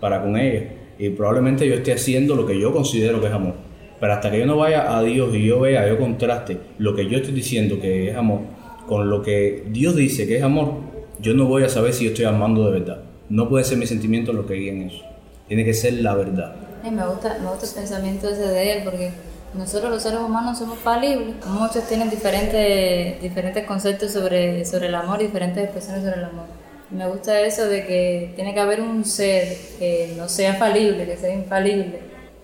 para 0.00 0.20
con 0.22 0.36
ella. 0.36 0.64
Y 0.98 1.10
probablemente 1.10 1.66
yo 1.68 1.74
esté 1.74 1.92
haciendo 1.92 2.34
lo 2.34 2.44
que 2.46 2.58
yo 2.60 2.72
considero 2.72 3.20
que 3.20 3.28
es 3.28 3.32
amor. 3.32 3.54
Pero 4.00 4.12
hasta 4.12 4.30
que 4.30 4.38
yo 4.38 4.46
no 4.46 4.56
vaya 4.56 4.96
a 4.96 5.02
Dios 5.02 5.34
y 5.34 5.46
yo 5.46 5.60
vea, 5.60 5.88
yo 5.88 5.98
contraste 5.98 6.58
lo 6.78 6.94
que 6.94 7.08
yo 7.08 7.18
estoy 7.18 7.34
diciendo 7.34 7.80
que 7.80 8.10
es 8.10 8.16
amor 8.16 8.40
con 8.86 9.10
lo 9.10 9.22
que 9.22 9.64
Dios 9.68 9.96
dice 9.96 10.26
que 10.26 10.36
es 10.38 10.42
amor, 10.42 10.74
yo 11.18 11.34
no 11.34 11.46
voy 11.46 11.64
a 11.64 11.68
saber 11.68 11.92
si 11.92 12.04
yo 12.04 12.10
estoy 12.10 12.24
amando 12.24 12.64
de 12.70 12.78
verdad. 12.78 12.98
No 13.28 13.48
puede 13.48 13.64
ser 13.64 13.78
mi 13.78 13.86
sentimiento 13.86 14.32
lo 14.32 14.46
que 14.46 14.54
guíe 14.54 14.70
en 14.70 14.82
eso. 14.82 15.02
Tiene 15.48 15.64
que 15.64 15.74
ser 15.74 15.94
la 15.94 16.14
verdad. 16.14 16.54
Me 16.84 17.04
gusta, 17.04 17.38
me 17.40 17.50
gusta 17.50 17.66
el 17.66 17.72
pensamiento 17.72 18.28
ese 18.28 18.46
de 18.46 18.72
él 18.72 18.84
porque 18.84 19.10
nosotros 19.54 19.90
los 19.90 20.02
seres 20.02 20.20
humanos 20.20 20.58
somos 20.58 20.78
falibles. 20.78 21.34
Muchos 21.46 21.84
tienen 21.88 22.10
diferentes, 22.10 23.20
diferentes 23.20 23.64
conceptos 23.66 24.12
sobre, 24.12 24.64
sobre 24.64 24.86
el 24.86 24.94
amor, 24.94 25.18
diferentes 25.18 25.64
expresiones 25.64 26.04
sobre 26.04 26.18
el 26.18 26.24
amor. 26.24 26.44
Me 26.90 27.08
gusta 27.08 27.40
eso 27.40 27.66
de 27.66 27.84
que 27.84 28.32
tiene 28.36 28.54
que 28.54 28.60
haber 28.60 28.80
un 28.80 29.04
ser 29.04 29.56
que 29.80 30.14
no 30.16 30.28
sea 30.28 30.54
falible, 30.54 31.04
que 31.04 31.16
sea 31.16 31.34
infalible, 31.34 31.98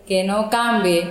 que 0.04 0.24
no 0.24 0.50
cambie, 0.50 1.04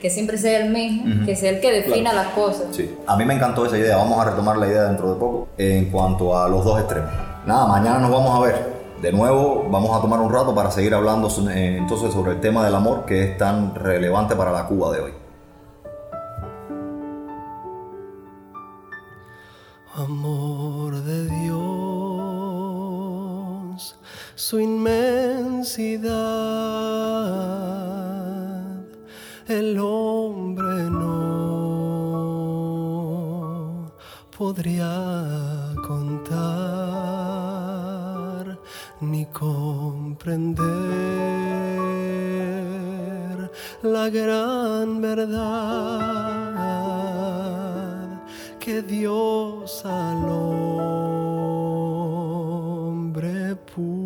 que 0.00 0.10
siempre 0.10 0.36
sea 0.38 0.64
el 0.64 0.70
mismo, 0.72 1.24
que 1.24 1.34
sea 1.36 1.50
el 1.50 1.60
que 1.60 1.72
defina 1.72 2.10
Claro. 2.10 2.26
las 2.26 2.34
cosas. 2.34 2.66
Sí. 2.72 2.94
A 3.06 3.16
mí 3.16 3.24
me 3.24 3.34
encantó 3.34 3.64
esa 3.66 3.78
idea. 3.78 3.96
Vamos 3.96 4.18
a 4.20 4.30
retomar 4.30 4.56
la 4.58 4.66
idea 4.66 4.82
dentro 4.84 5.12
de 5.12 5.18
poco 5.18 5.48
en 5.58 5.86
cuanto 5.90 6.36
a 6.38 6.48
los 6.48 6.64
dos 6.64 6.78
extremos. 6.80 7.10
Nada, 7.46 7.66
mañana 7.66 7.98
nos 8.00 8.10
vamos 8.10 8.36
a 8.36 8.40
ver. 8.46 8.76
De 9.00 9.12
nuevo, 9.12 9.66
vamos 9.70 9.96
a 9.96 10.00
tomar 10.00 10.20
un 10.20 10.32
rato 10.32 10.54
para 10.54 10.70
seguir 10.70 10.94
hablando 10.94 11.28
eh, 11.50 11.76
entonces 11.78 12.12
sobre 12.12 12.32
el 12.32 12.40
tema 12.40 12.64
del 12.64 12.74
amor 12.74 13.04
que 13.04 13.22
es 13.24 13.36
tan 13.38 13.74
relevante 13.74 14.34
para 14.34 14.50
la 14.52 14.66
Cuba 14.66 14.90
de 14.92 15.00
hoy. 15.00 15.12
Amor 19.94 20.94
de 21.04 21.24
Dios, 21.24 21.56
su 24.34 24.60
inmensidad, 24.60 26.06
el 29.48 29.78
hombre 29.78 30.90
no 30.90 31.36
podría 34.36 35.72
contar 35.86 36.36
ni 39.00 39.24
comprender 39.26 40.60
la 43.82 44.10
gran 44.10 45.00
verdad 45.00 45.36
que 48.58 48.82
Dios 48.82 49.84
al 49.84 50.28
hombre 50.28 50.66
pudo 53.74 54.05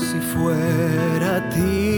Si 0.00 0.20
fuera 0.20 1.40
tinta 1.50 1.97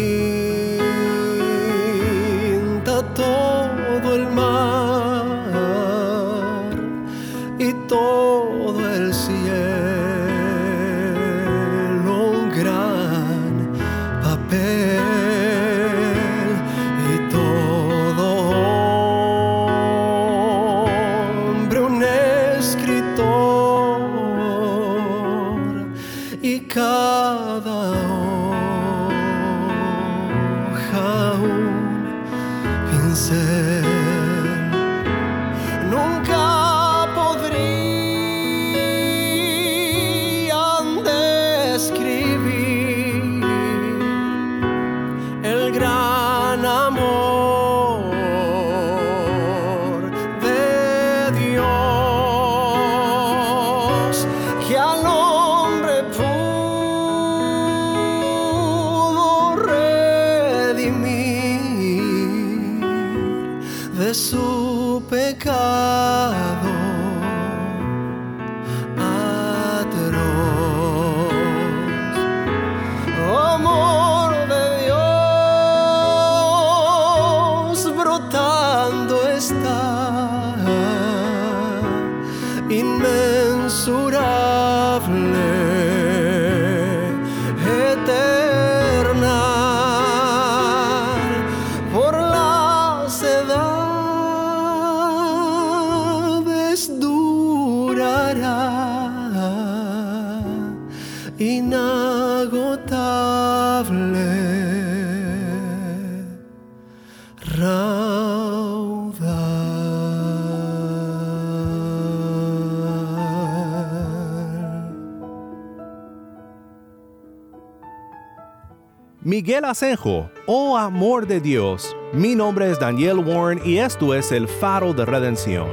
Miguel 119.31 119.64
Asenjo, 119.64 120.29
oh 120.47 120.77
amor 120.77 121.25
de 121.25 121.40
Dios, 121.40 121.97
mi 122.12 122.35
nombre 122.35 122.69
es 122.69 122.81
Daniel 122.81 123.19
Warren 123.19 123.61
y 123.64 123.79
esto 123.79 124.12
es 124.12 124.33
el 124.33 124.49
faro 124.49 124.93
de 124.93 125.05
redención. 125.07 125.69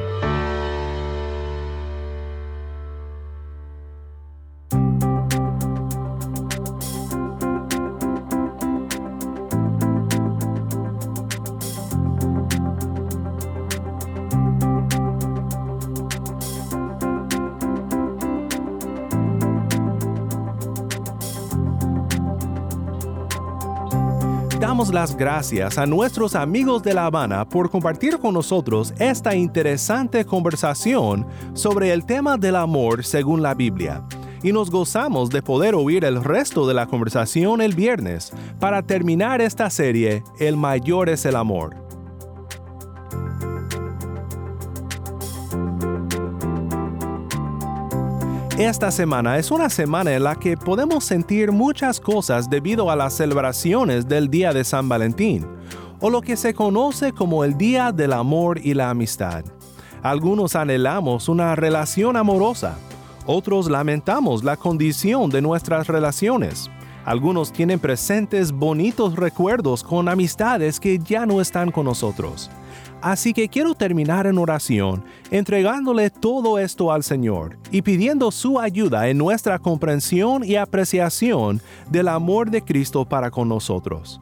Gracias 25.16 25.78
a 25.78 25.86
nuestros 25.86 26.36
amigos 26.36 26.84
de 26.84 26.94
La 26.94 27.06
Habana 27.06 27.48
por 27.48 27.70
compartir 27.70 28.18
con 28.20 28.34
nosotros 28.34 28.94
esta 29.00 29.36
interesante 29.36 30.26
conversación 30.26 31.26
sobre 31.54 31.94
el 31.94 32.06
tema 32.06 32.38
del 32.38 32.56
amor 32.56 33.06
según 33.06 33.42
la 33.42 33.54
Biblia. 33.54 34.04
Y 34.44 34.52
nos 34.52 34.70
gozamos 34.70 35.30
de 35.30 35.42
poder 35.42 35.76
oír 35.76 36.04
el 36.04 36.24
resto 36.24 36.68
de 36.68 36.74
la 36.74 36.88
conversación 36.88 37.62
el 37.62 37.76
viernes 37.76 38.34
para 38.60 38.82
terminar 38.82 39.42
esta 39.42 39.70
serie 39.70 40.24
El 40.40 40.58
mayor 40.58 41.10
es 41.10 41.26
el 41.26 41.36
amor. 41.36 41.87
Esta 48.58 48.90
semana 48.90 49.38
es 49.38 49.52
una 49.52 49.70
semana 49.70 50.16
en 50.16 50.24
la 50.24 50.34
que 50.34 50.58
podemos 50.58 51.06
sentir 51.06 51.52
muchas 51.52 52.00
cosas 52.00 52.50
debido 52.50 52.90
a 52.90 52.96
las 52.96 53.14
celebraciones 53.14 54.08
del 54.08 54.32
Día 54.32 54.52
de 54.52 54.64
San 54.64 54.90
Valentín, 54.90 55.46
o 56.00 56.10
lo 56.10 56.22
que 56.22 56.36
se 56.36 56.56
conoce 56.56 57.12
como 57.12 57.44
el 57.44 57.56
Día 57.56 57.92
del 57.92 58.14
Amor 58.14 58.58
y 58.58 58.74
la 58.74 58.90
Amistad. 58.90 59.46
Algunos 60.02 60.56
anhelamos 60.56 61.30
una 61.30 61.56
relación 61.56 62.18
amorosa, 62.18 62.80
otros 63.28 63.70
lamentamos 63.70 64.44
la 64.44 64.58
condición 64.58 65.30
de 65.30 65.44
nuestras 65.44 65.86
relaciones. 65.86 66.72
Algunos 67.06 67.54
tienen 67.54 67.78
presentes 67.78 68.52
bonitos 68.52 69.16
recuerdos 69.16 69.84
con 69.84 70.10
amistades 70.10 70.80
que 70.80 70.98
ya 70.98 71.28
no 71.28 71.42
están 71.42 71.72
con 71.72 71.86
nosotros. 71.86 72.50
Así 73.08 73.32
que 73.32 73.48
quiero 73.48 73.74
terminar 73.74 74.28
en 74.28 74.38
oración, 74.38 75.02
entregándole 75.32 76.10
todo 76.10 76.60
esto 76.60 76.92
al 76.92 77.04
Señor 77.04 77.58
y 77.72 77.82
pidiendo 77.82 78.32
su 78.32 78.60
ayuda 78.60 79.08
en 79.08 79.18
nuestra 79.18 79.60
comprensión 79.60 80.44
y 80.44 80.58
apreciación 80.58 81.62
del 81.90 82.10
amor 82.10 82.52
de 82.52 82.62
Cristo 82.62 83.06
para 83.06 83.32
con 83.32 83.48
nosotros. 83.48 84.20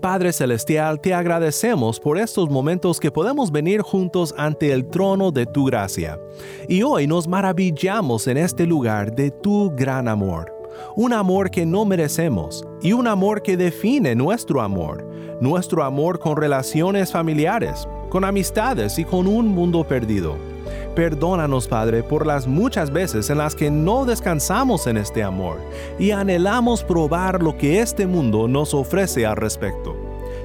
Padre 0.00 0.32
Celestial, 0.32 1.00
te 1.00 1.12
agradecemos 1.12 1.98
por 1.98 2.18
estos 2.18 2.48
momentos 2.48 3.00
que 3.00 3.10
podemos 3.10 3.50
venir 3.50 3.82
juntos 3.82 4.32
ante 4.38 4.72
el 4.72 4.86
trono 4.86 5.32
de 5.32 5.44
tu 5.44 5.64
gracia. 5.64 6.20
Y 6.68 6.82
hoy 6.82 7.08
nos 7.08 7.26
maravillamos 7.26 8.28
en 8.28 8.36
este 8.36 8.64
lugar 8.64 9.12
de 9.12 9.32
tu 9.32 9.72
gran 9.74 10.06
amor. 10.06 10.54
Un 10.94 11.12
amor 11.12 11.50
que 11.50 11.66
no 11.66 11.84
merecemos 11.84 12.64
y 12.80 12.92
un 12.92 13.08
amor 13.08 13.42
que 13.42 13.56
define 13.56 14.14
nuestro 14.14 14.62
amor. 14.62 15.04
Nuestro 15.40 15.82
amor 15.82 16.20
con 16.20 16.36
relaciones 16.36 17.10
familiares, 17.10 17.88
con 18.08 18.24
amistades 18.24 19.00
y 19.00 19.04
con 19.04 19.26
un 19.26 19.48
mundo 19.48 19.82
perdido. 19.82 20.36
Perdónanos, 20.98 21.68
Padre, 21.68 22.02
por 22.02 22.26
las 22.26 22.48
muchas 22.48 22.92
veces 22.92 23.30
en 23.30 23.38
las 23.38 23.54
que 23.54 23.70
no 23.70 24.04
descansamos 24.04 24.88
en 24.88 24.96
este 24.96 25.22
amor 25.22 25.60
y 25.96 26.10
anhelamos 26.10 26.82
probar 26.82 27.40
lo 27.40 27.56
que 27.56 27.78
este 27.78 28.04
mundo 28.04 28.48
nos 28.48 28.74
ofrece 28.74 29.24
al 29.24 29.36
respecto. 29.36 29.94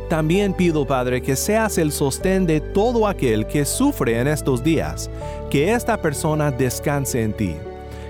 También 0.10 0.54
pido, 0.54 0.86
Padre, 0.86 1.24
que 1.24 1.36
seas 1.36 1.80
el 1.80 1.92
sostén 1.92 2.46
de 2.46 2.62
todo 2.62 3.08
aquel 3.08 3.48
que 3.48 3.66
sufre 3.66 4.20
en 4.20 4.28
estos 4.28 4.64
días, 4.64 5.10
que 5.50 5.74
esta 5.74 6.00
persona 6.00 6.52
descanse 6.52 7.24
en 7.24 7.34
ti, 7.34 7.56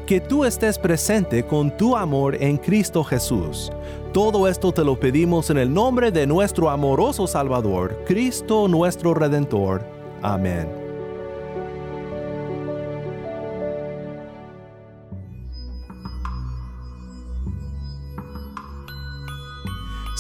que 0.06 0.20
tú 0.20 0.44
estés 0.44 0.78
presente 0.78 1.46
con 1.46 1.78
tu 1.78 1.96
amor 1.96 2.36
en 2.36 2.58
Cristo 2.58 3.06
Jesús. 3.06 3.72
Todo 4.12 4.50
esto 4.50 4.74
te 4.74 4.84
lo 4.84 5.00
pedimos 5.00 5.50
en 5.50 5.60
el 5.60 5.74
nombre 5.74 6.12
de 6.12 6.28
nuestro 6.28 6.70
amoroso 6.70 7.26
Salvador, 7.26 8.04
Cristo 8.06 8.68
nuestro 8.68 9.14
Redentor. 9.14 9.86
Amén. 10.22 10.83